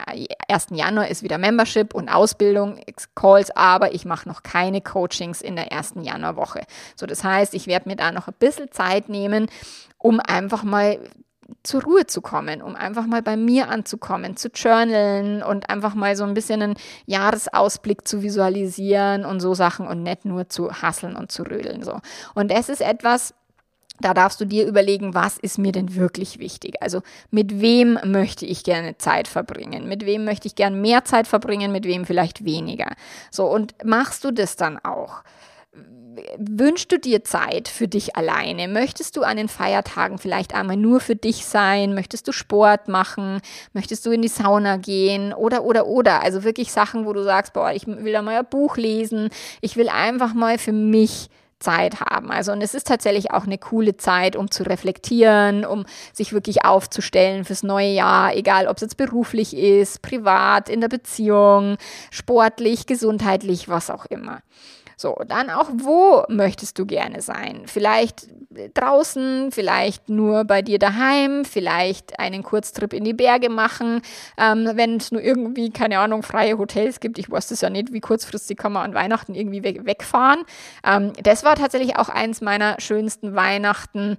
1. 0.47 0.67
Januar 0.71 1.07
ist 1.07 1.23
wieder 1.23 1.37
Membership 1.37 1.93
und 1.93 2.09
Ausbildung, 2.09 2.79
Calls, 3.15 3.51
aber 3.55 3.93
ich 3.93 4.05
mache 4.05 4.27
noch 4.27 4.43
keine 4.43 4.81
Coachings 4.81 5.41
in 5.41 5.55
der 5.55 5.71
ersten 5.71 6.03
Januarwoche. 6.03 6.61
So, 6.95 7.05
das 7.05 7.23
heißt, 7.23 7.53
ich 7.53 7.67
werde 7.67 7.89
mir 7.89 7.95
da 7.95 8.11
noch 8.11 8.27
ein 8.27 8.35
bisschen 8.39 8.71
Zeit 8.71 9.09
nehmen, 9.09 9.47
um 9.97 10.19
einfach 10.19 10.63
mal 10.63 10.99
zur 11.63 11.84
Ruhe 11.84 12.08
zu 12.08 12.21
kommen, 12.21 12.62
um 12.62 12.75
einfach 12.75 13.06
mal 13.06 13.21
bei 13.21 13.38
mir 13.38 13.69
anzukommen, 13.69 14.38
zu 14.38 14.49
journalen 14.49 15.43
und 15.43 15.69
einfach 15.69 15.95
mal 15.95 16.15
so 16.15 16.23
ein 16.23 16.34
bisschen 16.34 16.62
einen 16.62 16.75
Jahresausblick 17.06 18.08
zu 18.08 18.21
visualisieren 18.23 19.25
und 19.25 19.39
so 19.39 19.54
Sachen 19.54 19.88
und 19.88 20.04
nicht 20.04 20.25
nur 20.25 20.49
zu 20.49 20.71
hasseln 20.71 21.15
und 21.15 21.32
zu 21.32 21.43
rödeln. 21.43 21.84
So. 21.84 21.99
Und 22.36 22.51
das 22.51 22.69
ist 22.69 22.82
etwas, 22.82 23.34
da 24.01 24.13
darfst 24.13 24.41
du 24.41 24.45
dir 24.45 24.65
überlegen, 24.65 25.13
was 25.13 25.38
ist 25.38 25.58
mir 25.58 25.71
denn 25.71 25.95
wirklich 25.95 26.39
wichtig? 26.39 26.82
Also 26.82 27.01
mit 27.30 27.62
wem 27.62 27.99
möchte 28.06 28.45
ich 28.45 28.63
gerne 28.63 28.97
Zeit 28.97 29.27
verbringen? 29.27 29.88
Mit 29.88 30.06
wem 30.06 30.25
möchte 30.25 30.47
ich 30.47 30.56
gerne 30.56 30.75
mehr 30.75 31.06
Zeit 31.06 31.27
verbringen? 31.27 31.71
Mit 31.71 31.86
wem 31.86 32.06
vielleicht 32.06 32.43
weniger? 32.43 32.95
So, 33.30 33.45
und 33.45 33.75
machst 33.84 34.23
du 34.23 34.32
das 34.32 34.56
dann 34.56 34.80
auch? 34.80 35.23
Wünschst 36.38 36.91
du 36.91 36.99
dir 36.99 37.23
Zeit 37.23 37.67
für 37.67 37.88
dich 37.88 38.15
alleine? 38.15 38.67
Möchtest 38.67 39.17
du 39.17 39.23
an 39.23 39.38
den 39.38 39.47
Feiertagen 39.47 40.17
vielleicht 40.17 40.53
einmal 40.53 40.77
nur 40.77 40.99
für 40.99 41.15
dich 41.15 41.45
sein? 41.45 41.93
Möchtest 41.93 42.27
du 42.27 42.31
Sport 42.31 42.88
machen? 42.88 43.41
Möchtest 43.73 44.05
du 44.05 44.12
in 44.12 44.21
die 44.21 44.27
Sauna 44.27 44.77
gehen? 44.77 45.34
Oder, 45.34 45.63
oder, 45.63 45.88
oder. 45.88 46.21
Also 46.23 46.43
wirklich 46.43 46.71
Sachen, 46.71 47.05
wo 47.05 47.13
du 47.13 47.23
sagst, 47.23 47.53
boah, 47.53 47.71
ich 47.71 47.88
will 47.88 48.13
da 48.13 48.21
mal 48.21 48.38
ein 48.38 48.45
Buch 48.49 48.77
lesen. 48.77 49.29
Ich 49.62 49.75
will 49.75 49.89
einfach 49.89 50.34
mal 50.34 50.57
für 50.57 50.73
mich 50.73 51.29
Zeit 51.62 52.01
haben. 52.01 52.31
Also 52.31 52.51
und 52.51 52.62
es 52.62 52.73
ist 52.73 52.88
tatsächlich 52.88 53.31
auch 53.31 53.45
eine 53.45 53.57
coole 53.57 53.95
Zeit, 53.95 54.36
um 54.36 54.51
zu 54.51 54.63
reflektieren, 54.63 55.63
um 55.63 55.86
sich 56.12 56.34
wirklich 56.34 56.65
aufzustellen 56.65 57.45
fürs 57.45 57.63
neue 57.63 57.91
Jahr, 57.91 58.36
egal 58.36 58.67
ob 58.67 58.77
es 58.77 58.81
jetzt 58.81 58.97
beruflich 58.97 59.55
ist, 59.55 60.01
privat, 60.01 60.69
in 60.69 60.81
der 60.81 60.89
Beziehung, 60.89 61.77
sportlich, 62.10 62.88
gesundheitlich, 62.88 63.69
was 63.69 63.89
auch 63.89 64.05
immer. 64.07 64.41
So, 65.01 65.17
dann 65.27 65.49
auch, 65.49 65.67
wo 65.73 66.23
möchtest 66.29 66.77
du 66.77 66.85
gerne 66.85 67.23
sein? 67.23 67.63
Vielleicht 67.65 68.27
draußen, 68.75 69.51
vielleicht 69.51 70.09
nur 70.09 70.45
bei 70.45 70.61
dir 70.61 70.77
daheim, 70.77 71.43
vielleicht 71.43 72.19
einen 72.19 72.43
Kurztrip 72.43 72.93
in 72.93 73.03
die 73.03 73.13
Berge 73.13 73.49
machen, 73.49 74.03
ähm, 74.37 74.69
wenn 74.75 74.97
es 74.97 75.11
nur 75.11 75.23
irgendwie, 75.23 75.71
keine 75.71 75.97
Ahnung, 75.97 76.21
freie 76.21 76.59
Hotels 76.59 76.99
gibt. 76.99 77.17
Ich 77.17 77.31
weiß 77.31 77.47
das 77.47 77.61
ja 77.61 77.71
nicht, 77.71 77.93
wie 77.93 77.99
kurzfristig 77.99 78.57
kann 78.57 78.73
man 78.73 78.83
an 78.83 78.93
Weihnachten 78.93 79.33
irgendwie 79.33 79.63
weg 79.63 79.87
wegfahren. 79.87 80.43
Ähm, 80.85 81.13
das 81.23 81.43
war 81.43 81.55
tatsächlich 81.55 81.95
auch 81.95 82.09
eins 82.09 82.39
meiner 82.41 82.75
schönsten 82.79 83.33
Weihnachten 83.33 84.17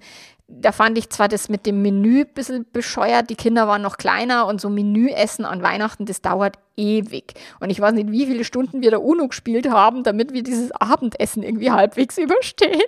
da 0.61 0.73
fand 0.73 0.99
ich 0.99 1.09
zwar 1.11 1.29
das 1.29 1.49
mit 1.49 1.67
dem 1.67 1.83
Menü 1.83 2.23
ein 2.23 2.35
bisschen 2.35 2.67
bescheuert, 2.73 3.31
die 3.31 3.37
Kinder 3.37 3.69
waren 3.69 3.83
noch 3.83 3.97
kleiner 3.97 4.47
und 4.47 4.61
so 4.61 4.69
Menüessen 4.69 5.45
an 5.45 5.63
Weihnachten, 5.63 6.05
das 6.05 6.21
dauert 6.21 6.59
ewig. 6.77 7.35
Und 7.61 7.71
ich 7.71 7.81
weiß 7.81 7.93
nicht, 7.93 8.11
wie 8.11 8.27
viele 8.27 8.45
Stunden 8.45 8.83
wir 8.83 8.91
da 8.91 8.99
UNO 8.99 9.29
gespielt 9.29 9.69
haben, 9.69 10.03
damit 10.03 10.33
wir 10.33 10.43
dieses 10.43 10.73
Abendessen 10.73 11.43
irgendwie 11.43 11.71
halbwegs 11.71 12.19
überstehen. 12.19 12.81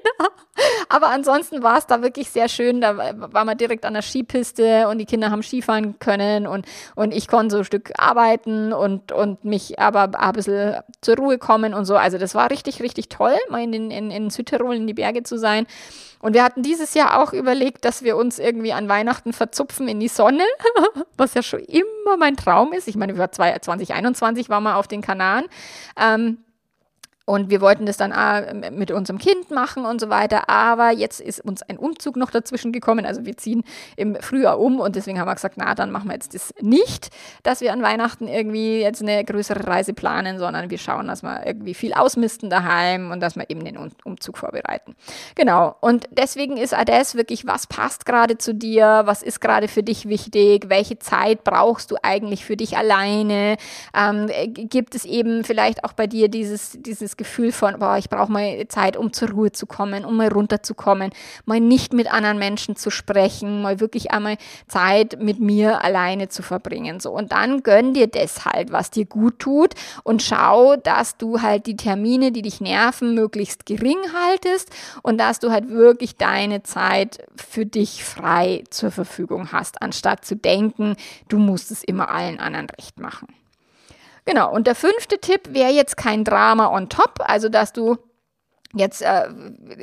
Aber 0.88 1.08
ansonsten 1.08 1.62
war 1.62 1.78
es 1.78 1.86
da 1.86 2.02
wirklich 2.02 2.30
sehr 2.30 2.48
schön. 2.48 2.80
Da 2.80 2.96
war 3.32 3.44
man 3.44 3.58
direkt 3.58 3.84
an 3.84 3.94
der 3.94 4.02
Skipiste 4.02 4.88
und 4.88 4.98
die 4.98 5.04
Kinder 5.04 5.30
haben 5.30 5.42
Skifahren 5.42 5.98
können 5.98 6.46
und, 6.46 6.66
und 6.94 7.12
ich 7.12 7.28
konnte 7.28 7.52
so 7.52 7.58
ein 7.58 7.64
Stück 7.64 7.92
arbeiten 7.98 8.72
und, 8.72 9.12
und 9.12 9.44
mich 9.44 9.78
aber 9.78 10.10
ein 10.18 10.32
bisschen 10.32 10.76
zur 11.00 11.16
Ruhe 11.16 11.38
kommen 11.38 11.74
und 11.74 11.84
so. 11.84 11.96
Also 11.96 12.18
das 12.18 12.34
war 12.34 12.50
richtig, 12.50 12.82
richtig 12.82 13.08
toll, 13.08 13.36
mal 13.50 13.62
in, 13.62 13.90
in, 13.90 14.10
in 14.10 14.30
Südtirol 14.30 14.76
in 14.76 14.86
die 14.86 14.94
Berge 14.94 15.22
zu 15.22 15.38
sein. 15.38 15.66
Und 16.24 16.32
wir 16.32 16.42
hatten 16.42 16.62
dieses 16.62 16.94
Jahr 16.94 17.22
auch 17.22 17.34
überlegt, 17.34 17.84
dass 17.84 18.02
wir 18.02 18.16
uns 18.16 18.38
irgendwie 18.38 18.72
an 18.72 18.88
Weihnachten 18.88 19.34
verzupfen 19.34 19.88
in 19.88 20.00
die 20.00 20.08
Sonne, 20.08 20.44
was 21.18 21.34
ja 21.34 21.42
schon 21.42 21.60
immer 21.60 22.16
mein 22.18 22.34
Traum 22.34 22.72
ist. 22.72 22.88
Ich 22.88 22.96
meine, 22.96 23.14
wir 23.14 23.20
2021 23.78 24.48
waren 24.48 24.62
wir 24.62 24.76
auf 24.76 24.88
den 24.88 25.00
Kanaren. 25.00 25.44
Ähm, 26.00 26.38
Und 27.26 27.48
wir 27.48 27.62
wollten 27.62 27.86
das 27.86 27.96
dann 27.96 28.12
äh, 28.12 28.70
mit 28.70 28.90
unserem 28.90 29.18
Kind 29.18 29.50
machen 29.50 29.86
und 29.86 29.98
so 29.98 30.10
weiter. 30.10 30.50
Aber 30.50 30.90
jetzt 30.90 31.20
ist 31.20 31.42
uns 31.42 31.62
ein 31.62 31.78
Umzug 31.78 32.16
noch 32.16 32.30
dazwischen 32.30 32.70
gekommen. 32.70 33.06
Also 33.06 33.24
wir 33.24 33.36
ziehen 33.38 33.64
im 33.96 34.16
Frühjahr 34.16 34.60
um 34.60 34.78
und 34.78 34.94
deswegen 34.94 35.18
haben 35.18 35.28
wir 35.28 35.34
gesagt, 35.34 35.54
na, 35.56 35.74
dann 35.74 35.90
machen 35.90 36.08
wir 36.08 36.14
jetzt 36.14 36.34
das 36.34 36.52
nicht, 36.60 37.08
dass 37.42 37.62
wir 37.62 37.72
an 37.72 37.82
Weihnachten 37.82 38.28
irgendwie 38.28 38.80
jetzt 38.80 39.00
eine 39.00 39.24
größere 39.24 39.66
Reise 39.66 39.94
planen, 39.94 40.38
sondern 40.38 40.68
wir 40.68 40.76
schauen, 40.76 41.06
dass 41.06 41.22
wir 41.22 41.46
irgendwie 41.46 41.72
viel 41.72 41.94
ausmisten 41.94 42.50
daheim 42.50 43.10
und 43.10 43.20
dass 43.20 43.36
wir 43.36 43.48
eben 43.48 43.64
den 43.64 43.78
Umzug 44.04 44.36
vorbereiten. 44.36 44.94
Genau. 45.34 45.76
Und 45.80 46.06
deswegen 46.10 46.58
ist 46.58 46.74
das 46.86 47.14
wirklich, 47.14 47.46
was 47.46 47.66
passt 47.66 48.04
gerade 48.04 48.36
zu 48.36 48.54
dir? 48.54 49.02
Was 49.06 49.22
ist 49.22 49.40
gerade 49.40 49.68
für 49.68 49.82
dich 49.82 50.08
wichtig? 50.08 50.68
Welche 50.68 50.98
Zeit 50.98 51.42
brauchst 51.42 51.90
du 51.90 51.96
eigentlich 52.02 52.44
für 52.44 52.56
dich 52.56 52.76
alleine? 52.76 53.56
Ähm, 53.96 54.28
gibt 54.52 54.94
es 54.94 55.06
eben 55.06 55.42
vielleicht 55.44 55.84
auch 55.84 55.94
bei 55.94 56.06
dir 56.06 56.28
dieses, 56.28 56.76
dieses 56.80 57.13
Gefühl 57.16 57.52
von, 57.52 57.78
boah, 57.78 57.96
ich 57.98 58.08
brauche 58.08 58.30
mal 58.30 58.66
Zeit, 58.68 58.96
um 58.96 59.12
zur 59.12 59.30
Ruhe 59.30 59.52
zu 59.52 59.66
kommen, 59.66 60.04
um 60.04 60.16
mal 60.16 60.28
runterzukommen, 60.28 61.10
mal 61.44 61.60
nicht 61.60 61.92
mit 61.92 62.12
anderen 62.12 62.38
Menschen 62.38 62.76
zu 62.76 62.90
sprechen, 62.90 63.62
mal 63.62 63.80
wirklich 63.80 64.10
einmal 64.10 64.36
Zeit 64.68 65.20
mit 65.20 65.40
mir 65.40 65.82
alleine 65.84 66.28
zu 66.28 66.42
verbringen. 66.42 67.00
So. 67.00 67.10
Und 67.10 67.32
dann 67.32 67.62
gönn 67.62 67.94
dir 67.94 68.06
das 68.06 68.44
halt, 68.44 68.72
was 68.72 68.90
dir 68.90 69.04
gut 69.04 69.38
tut 69.38 69.74
und 70.02 70.22
schau, 70.22 70.76
dass 70.76 71.16
du 71.16 71.42
halt 71.42 71.66
die 71.66 71.76
Termine, 71.76 72.32
die 72.32 72.42
dich 72.42 72.60
nerven, 72.60 73.14
möglichst 73.14 73.66
gering 73.66 73.98
haltest 74.14 74.70
und 75.02 75.18
dass 75.18 75.38
du 75.38 75.50
halt 75.50 75.68
wirklich 75.68 76.16
deine 76.16 76.62
Zeit 76.62 77.24
für 77.36 77.66
dich 77.66 78.04
frei 78.04 78.64
zur 78.70 78.90
Verfügung 78.90 79.52
hast, 79.52 79.82
anstatt 79.82 80.24
zu 80.24 80.36
denken, 80.36 80.96
du 81.28 81.38
musst 81.38 81.70
es 81.70 81.84
immer 81.84 82.08
allen 82.08 82.40
anderen 82.40 82.68
recht 82.70 82.98
machen. 82.98 83.28
Genau, 84.26 84.52
und 84.52 84.66
der 84.66 84.74
fünfte 84.74 85.18
Tipp 85.18 85.52
wäre 85.52 85.70
jetzt 85.70 85.96
kein 85.96 86.24
Drama 86.24 86.68
on 86.68 86.88
top, 86.88 87.16
also 87.18 87.48
dass 87.48 87.72
du 87.72 87.98
jetzt, 88.74 89.02
äh, 89.02 89.28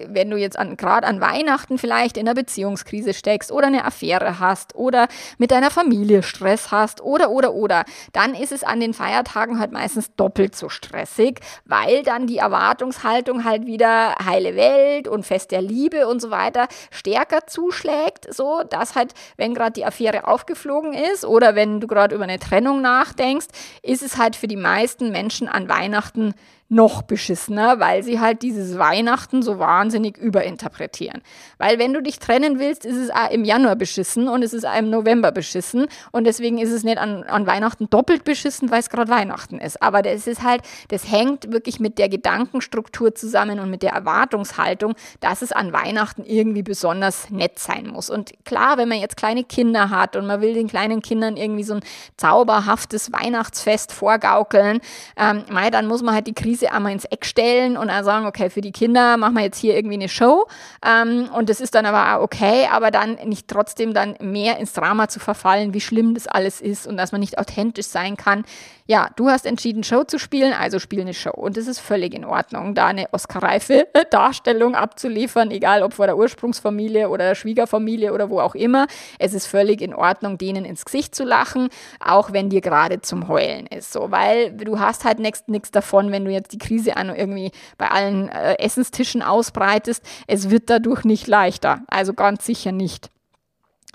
wenn 0.08 0.30
du 0.30 0.38
jetzt 0.38 0.58
an, 0.58 0.78
gerade 0.78 1.08
an 1.08 1.22
Weihnachten 1.22 1.78
vielleicht 1.78 2.18
in 2.18 2.28
einer 2.28 2.36
Beziehungskrise 2.36 3.14
steckst 3.14 3.52
oder 3.52 3.68
eine 3.68 3.86
Affäre 3.86 4.40
hast 4.40 4.76
oder 4.76 5.08
mit 5.38 5.52
deiner 5.52 5.72
Familie 5.72 6.24
Stress 6.24 6.72
hast 6.72 7.02
oder, 7.02 7.30
oder, 7.32 7.54
oder, 7.54 7.86
dann 8.14 8.34
ist 8.34 8.52
es 8.52 8.64
an 8.64 8.80
den 8.80 8.94
Feiertagen 8.94 9.60
halt 9.60 9.72
meistens 9.72 10.14
doppelt 10.16 10.56
so 10.56 10.70
stressig, 10.70 11.40
weil 11.66 12.04
dann 12.04 12.28
die 12.28 12.38
Erwartungshaltung 12.38 13.44
halt 13.44 13.66
wieder 13.66 14.16
heile 14.24 14.56
Welt 14.56 15.08
und 15.08 15.26
Fest 15.26 15.52
der 15.52 15.62
Liebe 15.62 16.08
und 16.08 16.22
so 16.22 16.32
weiter 16.32 16.68
stärker 16.92 17.48
zuschlägt, 17.48 18.34
so 18.34 18.64
dass 18.70 18.96
halt, 18.96 19.14
wenn 19.38 19.54
gerade 19.54 19.74
die 19.74 19.86
Affäre 19.86 20.28
aufgeflogen 20.28 20.94
ist 20.94 21.26
oder 21.26 21.56
wenn 21.56 21.80
du 21.80 21.88
gerade 21.88 22.16
über 22.16 22.24
eine 22.24 22.40
Trennung 22.40 22.82
nachdenkst, 22.82 23.48
ist 23.82 24.04
es 24.04 24.18
halt 24.18 24.36
für 24.36 24.48
die 24.48 24.58
meisten 24.58 25.12
Menschen 25.12 25.48
an 25.48 25.70
Weihnachten 25.70 26.34
noch 26.72 27.02
beschissener, 27.02 27.82
weil 27.82 28.02
sie 28.02 28.22
halt 28.22 28.42
dieses 28.44 28.80
Weihnachten 28.80 29.42
so 29.42 29.60
wahnsinnig 29.60 30.18
überinterpretieren. 30.18 31.22
Weil 31.58 31.80
wenn 31.80 31.94
du 31.94 32.02
dich 32.02 32.18
trennen 32.18 32.60
willst, 32.60 32.86
ist 32.86 32.96
es 32.96 33.12
im 33.30 33.44
Januar 33.44 33.76
beschissen 33.76 34.30
und 34.30 34.42
es 34.42 34.54
ist 34.54 34.66
im 34.78 34.90
November 34.90 35.34
beschissen 35.34 35.88
und 36.12 36.24
deswegen 36.24 36.60
ist 36.60 36.72
es 36.72 36.86
nicht 36.86 36.98
an, 36.98 37.24
an 37.24 37.46
Weihnachten 37.46 37.90
doppelt 37.90 38.24
beschissen, 38.24 38.72
weil 38.72 38.80
es 38.80 38.90
gerade 38.90 39.12
Weihnachten 39.12 39.60
ist. 39.60 39.82
Aber 39.82 40.02
das 40.02 40.28
ist 40.28 40.44
halt, 40.44 40.62
das 40.88 41.12
hängt 41.12 41.52
wirklich 41.52 41.82
mit 41.82 41.98
der 41.98 42.08
Gedankenstruktur 42.08 43.14
zusammen 43.16 43.60
und 43.60 43.70
mit 43.70 43.84
der 43.84 43.92
Erwartungshaltung, 43.92 44.94
dass 45.20 45.42
es 45.42 45.52
an 45.52 45.74
Weihnachten 45.74 46.24
irgendwie 46.24 46.64
besonders 46.64 47.30
nett 47.30 47.60
sein 47.60 47.88
muss. 47.88 48.10
Und 48.10 48.32
klar, 48.46 48.78
wenn 48.78 48.88
man 48.88 49.00
jetzt 49.00 49.18
kleine 49.18 49.44
Kinder 49.44 49.90
hat 49.90 50.16
und 50.16 50.26
man 50.26 50.40
will 50.40 50.54
den 50.54 50.70
kleinen 50.70 51.02
Kindern 51.02 51.36
irgendwie 51.36 51.64
so 51.64 51.74
ein 51.74 51.82
zauberhaftes 52.16 53.12
Weihnachtsfest 53.12 53.92
vorgaukeln, 53.92 54.80
ähm, 55.18 55.44
dann 55.72 55.88
muss 55.88 56.02
man 56.02 56.16
halt 56.16 56.28
die 56.28 56.34
Krise 56.34 56.61
sie 56.62 56.70
einmal 56.70 56.94
ins 56.94 57.06
Eck 57.06 57.26
stellen 57.26 57.76
und 57.76 57.90
dann 57.90 58.06
sagen, 58.06 58.26
okay, 58.26 58.50
für 58.50 58.62
die 58.62 58.72
Kinder 58.72 59.18
machen 59.18 59.36
wir 59.36 59.44
jetzt 59.44 59.58
hier 59.58 59.76
irgendwie 59.76 59.96
eine 59.96 60.10
Show. 60.10 60.48
Ähm, 60.86 61.30
und 61.36 61.50
das 61.50 61.60
ist 61.60 61.76
dann 61.76 61.86
aber 61.86 62.18
auch 62.18 62.24
okay, 62.24 62.68
aber 62.72 62.92
dann 62.92 63.16
nicht 63.26 63.50
trotzdem 63.50 63.94
dann 63.94 64.16
mehr 64.22 64.58
ins 64.58 64.74
Drama 64.74 65.10
zu 65.10 65.20
verfallen, 65.20 65.74
wie 65.74 65.82
schlimm 65.82 66.14
das 66.14 66.28
alles 66.28 66.62
ist 66.62 66.88
und 66.88 66.96
dass 66.96 67.12
man 67.12 67.20
nicht 67.20 67.38
authentisch 67.38 67.88
sein 67.88 68.16
kann 68.16 68.46
ja, 68.92 69.10
du 69.16 69.30
hast 69.30 69.46
entschieden, 69.46 69.86
Show 69.86 70.04
zu 70.04 70.20
spielen, 70.20 70.52
also 70.52 70.78
spiel 70.78 71.00
eine 71.00 71.14
Show. 71.14 71.32
Und 71.32 71.56
es 71.56 71.68
ist 71.68 71.80
völlig 71.80 72.14
in 72.14 72.26
Ordnung, 72.26 72.76
da 72.76 72.88
eine 72.88 73.08
Oscar-reife 73.14 73.88
Darstellung 74.10 74.76
abzuliefern, 74.76 75.50
egal 75.50 75.82
ob 75.82 75.94
vor 75.94 76.08
der 76.08 76.18
Ursprungsfamilie 76.18 77.08
oder 77.08 77.30
der 77.30 77.36
Schwiegerfamilie 77.36 78.12
oder 78.12 78.30
wo 78.30 78.42
auch 78.42 78.54
immer. 78.54 78.88
Es 79.18 79.34
ist 79.34 79.48
völlig 79.48 79.80
in 79.80 79.96
Ordnung, 79.96 80.38
denen 80.38 80.66
ins 80.66 80.84
Gesicht 80.84 81.16
zu 81.16 81.24
lachen, 81.24 81.70
auch 82.06 82.34
wenn 82.34 82.50
dir 82.50 82.60
gerade 82.60 83.00
zum 83.00 83.30
Heulen 83.30 83.66
ist. 83.68 83.94
So, 83.94 84.12
weil 84.12 84.52
du 84.52 84.78
hast 84.78 85.06
halt 85.06 85.20
nichts 85.20 85.72
davon, 85.72 86.12
wenn 86.12 86.26
du 86.26 86.32
jetzt 86.32 86.51
die 86.54 86.58
Krise 86.58 86.98
an 86.98 87.14
irgendwie 87.16 87.52
bei 87.78 87.90
allen 87.90 88.30
äh, 88.30 88.58
Essenstischen 88.60 89.22
ausbreitest. 89.22 90.04
Es 90.28 90.50
wird 90.50 90.70
dadurch 90.70 91.04
nicht 91.04 91.28
leichter. 91.28 91.82
Also 91.88 92.14
ganz 92.14 92.46
sicher 92.46 92.72
nicht. 92.72 93.10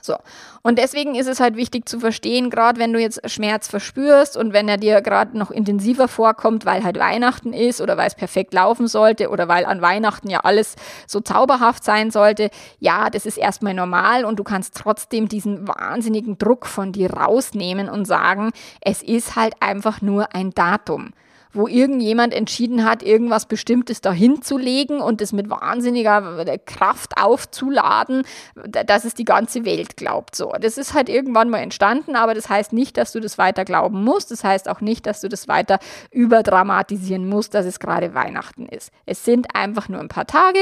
So. 0.07 0.17
Und 0.63 0.79
deswegen 0.79 1.17
ist 1.17 1.27
es 1.27 1.41
halt 1.41 1.57
wichtig 1.57 1.89
zu 1.89 2.01
verstehen, 2.01 2.49
gerade 2.49 2.81
wenn 2.81 2.93
du 2.93 3.01
jetzt 3.01 3.29
Schmerz 3.31 3.69
verspürst 3.69 4.37
und 4.37 4.53
wenn 4.53 4.69
er 4.69 4.79
dir 4.79 5.03
gerade 5.03 5.37
noch 5.37 5.51
intensiver 5.51 6.09
vorkommt, 6.09 6.65
weil 6.65 6.85
halt 6.85 6.99
Weihnachten 6.99 7.53
ist 7.53 7.81
oder 7.81 7.97
weil 7.97 8.07
es 8.07 8.15
perfekt 8.15 8.55
laufen 8.55 8.87
sollte 8.87 9.29
oder 9.29 9.49
weil 9.49 9.67
an 9.67 9.83
Weihnachten 9.83 10.31
ja 10.31 10.41
alles 10.41 10.77
so 11.07 11.21
zauberhaft 11.21 11.85
sein 11.85 12.11
sollte, 12.11 12.51
ja, 12.79 13.11
das 13.11 13.27
ist 13.27 13.37
erstmal 13.37 13.75
normal 13.75 14.25
und 14.25 14.39
du 14.39 14.45
kannst 14.45 14.77
trotzdem 14.77 15.29
diesen 15.29 15.67
wahnsinnigen 15.67 16.39
Druck 16.39 16.67
von 16.67 16.93
dir 16.93 17.13
rausnehmen 17.13 17.89
und 17.89 18.05
sagen, 18.07 18.53
es 18.81 19.03
ist 19.03 19.37
halt 19.37 19.55
einfach 19.61 20.03
nur 20.03 20.35
ein 20.35 20.51
Datum 20.51 21.13
wo 21.57 21.67
irgendjemand 21.67 22.35
entschieden 22.35 22.85
hat, 22.85 23.03
irgendwas 23.03 23.47
Bestimmtes 23.47 24.01
dahin 24.01 24.43
zu 24.43 24.59
legen 24.59 25.01
und 25.01 25.21
es 25.21 25.33
mit 25.33 25.49
wahnsinniger 25.51 26.47
Kraft 26.65 27.17
aufzuladen, 27.17 28.23
dass 28.55 29.05
es 29.05 29.15
die 29.15 29.25
ganze 29.25 29.65
Welt 29.65 29.97
glaubt. 29.97 30.37
So, 30.37 30.53
das 30.61 30.79
ist 30.79 30.95
halt 30.95 31.09
irgendwann 31.09 31.51
mal 31.51 31.59
entstanden, 31.59 32.17
aber 32.17 32.35
das 32.35 32.49
heißt 32.49 32.73
nicht, 32.73 32.97
dass 32.97 33.13
du 33.13 33.21
das 33.21 33.39
weiter 33.39 33.65
glauben 33.65 34.05
musst. 34.05 34.31
Das 34.31 34.45
heißt 34.45 34.69
auch 34.69 34.81
nicht, 34.81 35.07
dass 35.07 35.21
du 35.21 35.29
das 35.29 35.49
weiter 35.49 35.79
überdramatisieren 36.11 37.29
musst, 37.29 37.55
dass 37.55 37.67
es 37.67 37.81
gerade 37.81 38.15
Weihnachten 38.15 38.67
ist. 38.67 38.91
Es 39.07 39.25
sind 39.25 39.55
einfach 39.55 39.89
nur 39.89 40.01
ein 40.01 40.09
paar 40.09 40.27
Tage 40.27 40.59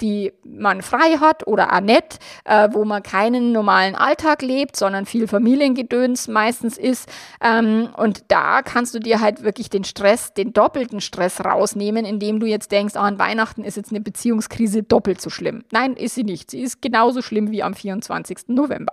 die 0.00 0.32
man 0.44 0.82
frei 0.82 1.18
hat 1.20 1.46
oder 1.46 1.72
auch 1.72 1.80
nicht, 1.80 2.18
äh, 2.44 2.68
wo 2.72 2.84
man 2.84 3.02
keinen 3.02 3.52
normalen 3.52 3.94
Alltag 3.94 4.42
lebt, 4.42 4.76
sondern 4.76 5.06
viel 5.06 5.28
Familiengedöns 5.28 6.28
meistens 6.28 6.78
ist. 6.78 7.08
Ähm, 7.40 7.90
und 7.96 8.24
da 8.28 8.62
kannst 8.62 8.94
du 8.94 8.98
dir 8.98 9.20
halt 9.20 9.42
wirklich 9.42 9.70
den 9.70 9.84
Stress, 9.84 10.19
den 10.32 10.52
doppelten 10.52 11.00
Stress 11.00 11.44
rausnehmen, 11.44 12.04
indem 12.04 12.40
du 12.40 12.46
jetzt 12.46 12.72
denkst, 12.72 12.94
oh, 12.96 13.00
an 13.00 13.18
Weihnachten 13.18 13.64
ist 13.64 13.76
jetzt 13.76 13.90
eine 13.90 14.00
Beziehungskrise 14.00 14.82
doppelt 14.82 15.20
so 15.20 15.30
schlimm. 15.30 15.64
Nein, 15.70 15.94
ist 15.94 16.14
sie 16.14 16.24
nicht. 16.24 16.50
Sie 16.50 16.60
ist 16.60 16.82
genauso 16.82 17.22
schlimm 17.22 17.50
wie 17.50 17.62
am 17.62 17.74
24. 17.74 18.48
November. 18.48 18.92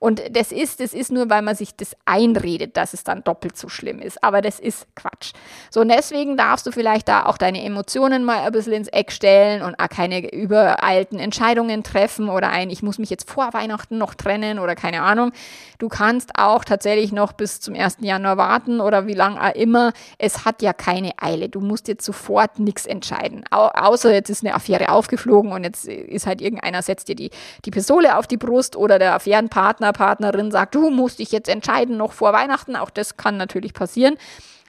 Und 0.00 0.22
das 0.32 0.52
ist, 0.52 0.80
das 0.80 0.94
ist 0.94 1.12
nur, 1.12 1.30
weil 1.30 1.42
man 1.42 1.54
sich 1.54 1.74
das 1.76 1.96
einredet, 2.04 2.76
dass 2.76 2.94
es 2.94 3.04
dann 3.04 3.24
doppelt 3.24 3.56
so 3.56 3.68
schlimm 3.68 4.00
ist. 4.00 4.22
Aber 4.22 4.40
das 4.42 4.60
ist 4.60 4.86
Quatsch. 4.94 5.32
So, 5.70 5.80
und 5.80 5.88
deswegen 5.88 6.36
darfst 6.36 6.66
du 6.66 6.72
vielleicht 6.72 7.08
da 7.08 7.26
auch 7.26 7.38
deine 7.38 7.64
Emotionen 7.64 8.24
mal 8.24 8.38
ein 8.38 8.52
bisschen 8.52 8.72
ins 8.72 8.88
Eck 8.88 9.12
stellen 9.12 9.62
und 9.62 9.78
auch 9.78 9.88
keine 9.88 10.32
übereilten 10.32 11.18
Entscheidungen 11.18 11.82
treffen 11.82 12.28
oder 12.28 12.50
ein, 12.50 12.70
ich 12.70 12.82
muss 12.82 12.98
mich 12.98 13.10
jetzt 13.10 13.30
vor 13.30 13.52
Weihnachten 13.52 13.98
noch 13.98 14.14
trennen 14.14 14.58
oder 14.58 14.74
keine 14.74 15.02
Ahnung. 15.02 15.32
Du 15.78 15.88
kannst 15.88 16.38
auch 16.38 16.64
tatsächlich 16.64 17.12
noch 17.12 17.32
bis 17.32 17.60
zum 17.60 17.74
1. 17.74 17.98
Januar 18.00 18.36
warten 18.36 18.80
oder 18.80 19.06
wie 19.06 19.14
lange 19.14 19.40
auch 19.40 19.54
immer. 19.54 19.92
Es 20.18 20.44
hat 20.44 20.62
ja 20.62 20.67
keine 20.72 21.12
Eile. 21.20 21.48
Du 21.48 21.60
musst 21.60 21.88
jetzt 21.88 22.04
sofort 22.04 22.58
nichts 22.58 22.86
entscheiden. 22.86 23.44
Au 23.50 23.68
außer 23.68 24.12
jetzt 24.12 24.30
ist 24.30 24.44
eine 24.44 24.54
Affäre 24.54 24.90
aufgeflogen 24.90 25.52
und 25.52 25.64
jetzt 25.64 25.86
ist 25.86 26.26
halt 26.26 26.40
irgendeiner 26.40 26.82
setzt 26.82 27.08
dir 27.08 27.16
die, 27.16 27.30
die 27.64 27.70
Pistole 27.70 28.16
auf 28.16 28.26
die 28.26 28.36
Brust 28.36 28.76
oder 28.76 28.98
der 28.98 29.14
Affärenpartner, 29.14 29.92
Partnerin 29.92 30.50
sagt, 30.50 30.74
du 30.74 30.90
musst 30.90 31.18
dich 31.18 31.32
jetzt 31.32 31.48
entscheiden 31.48 31.96
noch 31.96 32.12
vor 32.12 32.32
Weihnachten. 32.32 32.76
Auch 32.76 32.90
das 32.90 33.16
kann 33.16 33.36
natürlich 33.36 33.74
passieren. 33.74 34.16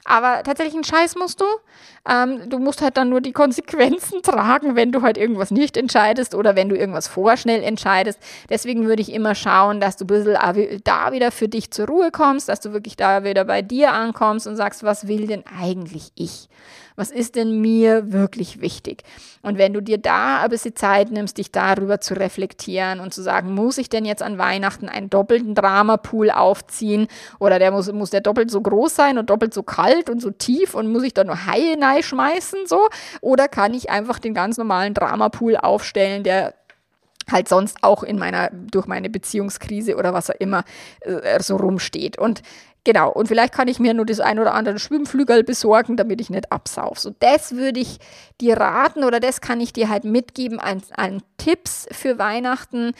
Aber 0.04 0.42
tatsächlich 0.42 0.74
einen 0.74 0.84
Scheiß 0.84 1.16
musst 1.16 1.40
du. 1.40 1.44
Ähm, 2.08 2.48
du 2.48 2.58
musst 2.58 2.80
halt 2.80 2.96
dann 2.96 3.10
nur 3.10 3.20
die 3.20 3.32
Konsequenzen 3.32 4.22
tragen, 4.22 4.76
wenn 4.76 4.92
du 4.92 5.02
halt 5.02 5.18
irgendwas 5.18 5.50
nicht 5.50 5.76
entscheidest 5.76 6.34
oder 6.34 6.56
wenn 6.56 6.68
du 6.68 6.76
irgendwas 6.76 7.08
vorschnell 7.08 7.62
entscheidest. 7.62 8.18
Deswegen 8.48 8.86
würde 8.86 9.02
ich 9.02 9.12
immer 9.12 9.34
schauen, 9.34 9.80
dass 9.80 9.96
du 9.96 10.04
ein 10.04 10.06
bisschen 10.06 10.82
da 10.84 11.12
wieder 11.12 11.30
für 11.30 11.48
dich 11.48 11.70
zur 11.70 11.86
Ruhe 11.86 12.10
kommst, 12.10 12.48
dass 12.48 12.60
du 12.60 12.72
wirklich 12.72 12.96
da 12.96 13.24
wieder 13.24 13.44
bei 13.44 13.62
dir 13.62 13.92
ankommst 13.92 14.46
und 14.46 14.56
sagst, 14.56 14.82
was 14.82 15.06
will 15.08 15.26
denn 15.26 15.44
eigentlich 15.46 16.12
ich? 16.14 16.48
Was 16.96 17.10
ist 17.10 17.36
denn 17.36 17.60
mir 17.60 18.12
wirklich 18.12 18.60
wichtig? 18.60 19.02
Und 19.42 19.58
wenn 19.58 19.72
du 19.72 19.80
dir 19.80 19.98
da 19.98 20.42
ein 20.42 20.50
bisschen 20.50 20.76
Zeit 20.76 21.10
nimmst, 21.10 21.38
dich 21.38 21.50
darüber 21.50 22.00
zu 22.00 22.14
reflektieren 22.14 23.00
und 23.00 23.14
zu 23.14 23.22
sagen, 23.22 23.54
muss 23.54 23.78
ich 23.78 23.88
denn 23.88 24.04
jetzt 24.04 24.22
an 24.22 24.38
Weihnachten 24.38 24.88
einen 24.88 25.08
doppelten 25.08 25.54
Dramapool 25.54 26.30
aufziehen 26.30 27.06
oder 27.38 27.58
der 27.58 27.70
muss, 27.70 27.90
muss 27.92 28.10
der 28.10 28.20
doppelt 28.20 28.50
so 28.50 28.60
groß 28.60 28.94
sein 28.94 29.18
und 29.18 29.30
doppelt 29.30 29.54
so 29.54 29.62
kalt 29.62 30.10
und 30.10 30.20
so 30.20 30.30
tief 30.30 30.74
und 30.74 30.90
muss 30.90 31.02
ich 31.02 31.14
da 31.14 31.24
nur 31.24 31.46
Haie 31.46 31.76
schmeißen 32.02 32.66
so? 32.66 32.88
Oder 33.20 33.48
kann 33.48 33.74
ich 33.74 33.90
einfach 33.90 34.18
den 34.18 34.34
ganz 34.34 34.58
normalen 34.58 34.94
Dramapool 34.94 35.56
aufstellen, 35.56 36.22
der 36.22 36.54
halt 37.30 37.48
sonst 37.48 37.78
auch 37.82 38.02
in 38.02 38.18
meiner, 38.18 38.50
durch 38.52 38.86
meine 38.86 39.10
Beziehungskrise 39.10 39.96
oder 39.96 40.12
was 40.12 40.30
auch 40.30 40.34
immer 40.38 40.64
äh, 41.00 41.40
so 41.42 41.56
rumsteht. 41.56 42.18
Und 42.18 42.42
Genau, 42.84 43.10
und 43.10 43.28
vielleicht 43.28 43.52
kann 43.52 43.68
ich 43.68 43.78
mir 43.78 43.92
nur 43.92 44.06
das 44.06 44.20
ein 44.20 44.38
oder 44.38 44.54
andere 44.54 44.78
Schwimmflügel 44.78 45.44
besorgen, 45.44 45.96
damit 45.96 46.20
ich 46.20 46.30
nicht 46.30 46.50
absauf. 46.50 46.98
So, 46.98 47.14
das 47.18 47.52
würde 47.52 47.80
ich 47.80 47.98
dir 48.40 48.56
raten 48.56 49.04
oder 49.04 49.20
das 49.20 49.42
kann 49.42 49.60
ich 49.60 49.72
dir 49.74 49.90
halt 49.90 50.04
mitgeben 50.04 50.58
an, 50.58 50.82
an 50.96 51.22
Tipps 51.36 51.86
für 51.92 52.18
Weihnachten, 52.18 52.92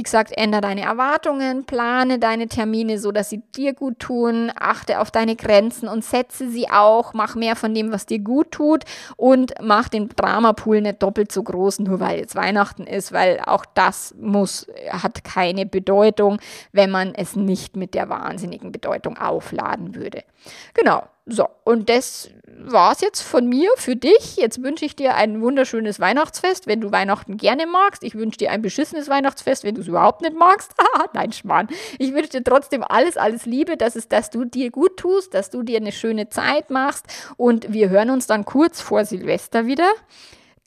wie 0.00 0.04
gesagt, 0.04 0.32
ändere 0.34 0.62
deine 0.62 0.80
Erwartungen, 0.80 1.66
plane 1.66 2.18
deine 2.18 2.48
Termine 2.48 2.98
so, 2.98 3.12
dass 3.12 3.28
sie 3.28 3.42
dir 3.54 3.74
gut 3.74 3.98
tun, 3.98 4.50
achte 4.58 4.98
auf 4.98 5.10
deine 5.10 5.36
Grenzen 5.36 5.90
und 5.90 6.02
setze 6.02 6.48
sie 6.48 6.70
auch, 6.70 7.12
mach 7.12 7.34
mehr 7.34 7.54
von 7.54 7.74
dem, 7.74 7.92
was 7.92 8.06
dir 8.06 8.18
gut 8.18 8.50
tut 8.50 8.84
und 9.18 9.52
mach 9.60 9.90
den 9.90 10.08
Dramapool 10.08 10.80
nicht 10.80 11.02
doppelt 11.02 11.30
so 11.30 11.42
groß, 11.42 11.80
nur 11.80 12.00
weil 12.00 12.18
jetzt 12.18 12.34
Weihnachten 12.34 12.86
ist, 12.86 13.12
weil 13.12 13.42
auch 13.44 13.66
das 13.74 14.14
muss, 14.18 14.66
hat 14.88 15.22
keine 15.22 15.66
Bedeutung, 15.66 16.38
wenn 16.72 16.90
man 16.90 17.14
es 17.14 17.36
nicht 17.36 17.76
mit 17.76 17.92
der 17.92 18.08
wahnsinnigen 18.08 18.72
Bedeutung 18.72 19.18
aufladen 19.18 19.94
würde. 19.94 20.24
Genau. 20.72 21.02
So, 21.26 21.46
und 21.64 21.88
das 21.88 22.30
war 22.46 22.92
es 22.92 23.00
jetzt 23.00 23.20
von 23.20 23.46
mir 23.46 23.70
für 23.76 23.94
dich. 23.94 24.36
Jetzt 24.36 24.62
wünsche 24.62 24.84
ich 24.84 24.96
dir 24.96 25.14
ein 25.14 25.40
wunderschönes 25.40 26.00
Weihnachtsfest, 26.00 26.66
wenn 26.66 26.80
du 26.80 26.90
Weihnachten 26.90 27.36
gerne 27.36 27.66
magst. 27.66 28.02
Ich 28.02 28.14
wünsche 28.14 28.38
dir 28.38 28.50
ein 28.50 28.62
beschissenes 28.62 29.08
Weihnachtsfest, 29.08 29.64
wenn 29.64 29.74
du 29.74 29.80
es 29.80 29.88
überhaupt 29.88 30.22
nicht 30.22 30.34
magst. 30.34 30.72
Nein, 31.14 31.32
Schmarrn. 31.32 31.68
Ich 31.98 32.12
wünsche 32.12 32.30
dir 32.30 32.44
trotzdem 32.44 32.82
alles, 32.82 33.16
alles 33.16 33.46
Liebe, 33.46 33.76
dass, 33.76 33.96
es, 33.96 34.08
dass 34.08 34.30
du 34.30 34.44
dir 34.44 34.70
gut 34.70 34.96
tust, 34.96 35.34
dass 35.34 35.50
du 35.50 35.62
dir 35.62 35.76
eine 35.76 35.92
schöne 35.92 36.28
Zeit 36.28 36.70
machst. 36.70 37.06
Und 37.36 37.72
wir 37.72 37.90
hören 37.90 38.10
uns 38.10 38.26
dann 38.26 38.44
kurz 38.44 38.80
vor 38.80 39.04
Silvester 39.04 39.66
wieder. 39.66 39.88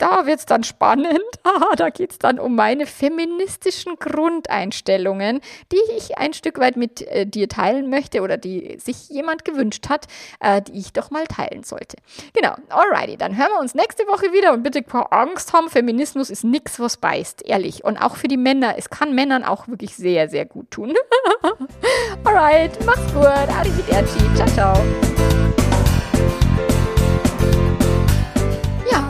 Da 0.04 0.26
wird 0.26 0.40
es 0.40 0.46
dann 0.46 0.66
spannend. 0.66 1.22
da 1.78 1.90
geht 1.90 2.12
es 2.12 2.20
dann 2.20 2.38
um 2.38 2.56
meine 2.56 2.86
feministischen 2.86 3.96
Grundeinstellungen, 3.96 5.40
die 5.72 5.80
ich 5.98 6.18
ein 6.18 6.34
Stück 6.34 6.60
weit 6.60 6.76
mit 6.76 7.08
äh, 7.08 7.26
dir 7.26 7.48
teilen 7.48 7.90
möchte 7.90 8.22
oder 8.22 8.36
die 8.36 8.78
sich 8.84 9.08
jemand 9.08 9.46
gewünscht 9.46 9.88
hat, 9.88 10.08
äh, 10.42 10.62
die 10.62 10.78
ich 10.78 10.92
doch 10.92 11.10
mal 11.10 11.26
teilen 11.26 11.64
sollte. 11.64 11.96
Genau, 12.34 12.54
alrighty, 12.68 13.16
dann 13.16 13.38
hören 13.38 13.52
wir 13.54 13.62
uns 13.62 13.76
nächste 13.76 14.04
Woche 14.04 14.34
wieder 14.34 14.52
und 14.52 14.64
bitte 14.64 14.84
keine 14.84 15.10
Angst 15.14 15.54
haben, 15.54 15.70
Feminismus 15.70 16.30
ist 16.30 16.44
nichts, 16.44 16.82
was 16.82 16.98
beißt, 16.98 17.42
ehrlich. 17.46 17.86
Und 17.86 17.96
auch 17.96 18.18
für 18.18 18.28
die 18.28 18.36
Männer, 18.36 18.76
es 18.78 18.90
kann 18.90 19.16
Männern 19.16 19.46
auch 19.46 19.70
wirklich 19.70 19.96
sehr, 19.96 20.28
sehr 20.28 20.46
gut 20.46 20.70
tun. 20.70 20.96
Alright, 22.26 22.78
mach's 22.86 23.14
gut, 23.14 23.26
arrivederci, 23.26 24.20
ciao, 24.36 24.48
ciao. 24.48 25.23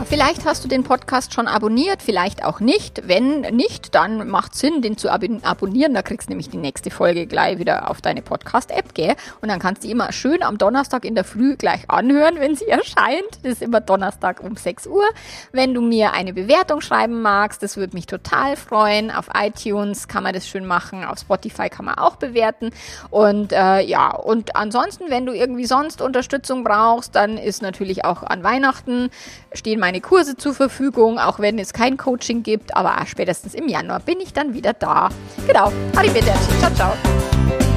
Vielleicht 0.06 0.44
hast 0.44 0.62
du 0.62 0.68
den 0.68 0.84
Podcast 0.84 1.32
schon 1.32 1.48
abonniert, 1.48 2.02
vielleicht 2.02 2.44
auch 2.44 2.60
nicht. 2.60 3.08
Wenn 3.08 3.40
nicht, 3.40 3.94
dann 3.94 4.28
macht 4.28 4.54
Sinn, 4.54 4.82
den 4.82 4.98
zu 4.98 5.10
ab 5.10 5.22
abonnieren. 5.42 5.94
Da 5.94 6.02
kriegst 6.02 6.28
du 6.28 6.32
nämlich 6.32 6.50
die 6.50 6.58
nächste 6.58 6.90
Folge 6.90 7.26
gleich 7.26 7.58
wieder 7.58 7.90
auf 7.90 8.02
deine 8.02 8.20
Podcast-App, 8.20 8.94
gell? 8.94 9.14
Und 9.40 9.48
dann 9.48 9.58
kannst 9.58 9.82
du 9.82 9.88
immer 9.88 10.12
schön 10.12 10.42
am 10.42 10.58
Donnerstag 10.58 11.04
in 11.06 11.14
der 11.14 11.24
Früh 11.24 11.56
gleich 11.56 11.88
anhören, 11.88 12.36
wenn 12.38 12.54
sie 12.54 12.66
erscheint. 12.68 13.38
Das 13.42 13.52
ist 13.52 13.62
immer 13.62 13.80
Donnerstag 13.80 14.42
um 14.42 14.56
6 14.56 14.86
Uhr. 14.88 15.04
Wenn 15.52 15.72
du 15.72 15.80
mir 15.80 16.12
eine 16.12 16.34
Bewertung 16.34 16.82
schreiben 16.82 17.22
magst, 17.22 17.62
das 17.62 17.76
würde 17.78 17.94
mich 17.94 18.06
total 18.06 18.56
freuen. 18.56 19.10
Auf 19.10 19.28
iTunes 19.34 20.06
kann 20.06 20.22
man 20.22 20.34
das 20.34 20.46
schön 20.46 20.66
machen, 20.66 21.04
auf 21.04 21.18
Spotify 21.18 21.70
kann 21.70 21.86
man 21.86 21.94
auch 21.94 22.16
bewerten. 22.16 22.70
Und 23.10 23.52
äh, 23.52 23.80
ja, 23.80 24.14
und 24.14 24.54
ansonsten, 24.54 25.04
wenn 25.08 25.24
du 25.24 25.32
irgendwie 25.32 25.64
sonst 25.64 26.02
Unterstützung 26.02 26.62
brauchst, 26.62 27.14
dann 27.16 27.38
ist 27.38 27.62
natürlich 27.62 28.04
auch 28.04 28.22
an 28.22 28.42
Weihnachten 28.42 29.10
stehen 29.54 29.80
meine 29.80 30.00
Kurse 30.00 30.36
zur 30.36 30.54
Verfügung, 30.54 31.18
auch 31.18 31.38
wenn 31.38 31.58
es 31.58 31.72
kein 31.72 31.96
Coaching 31.96 32.42
gibt. 32.42 32.76
Aber 32.76 32.96
spätestens 33.06 33.54
im 33.54 33.68
Januar 33.68 34.00
bin 34.00 34.20
ich 34.20 34.32
dann 34.32 34.54
wieder 34.54 34.72
da. 34.72 35.08
Genau. 35.46 35.72
Arrivederci. 35.96 36.58
Ciao, 36.60 36.74
ciao. 36.74 37.73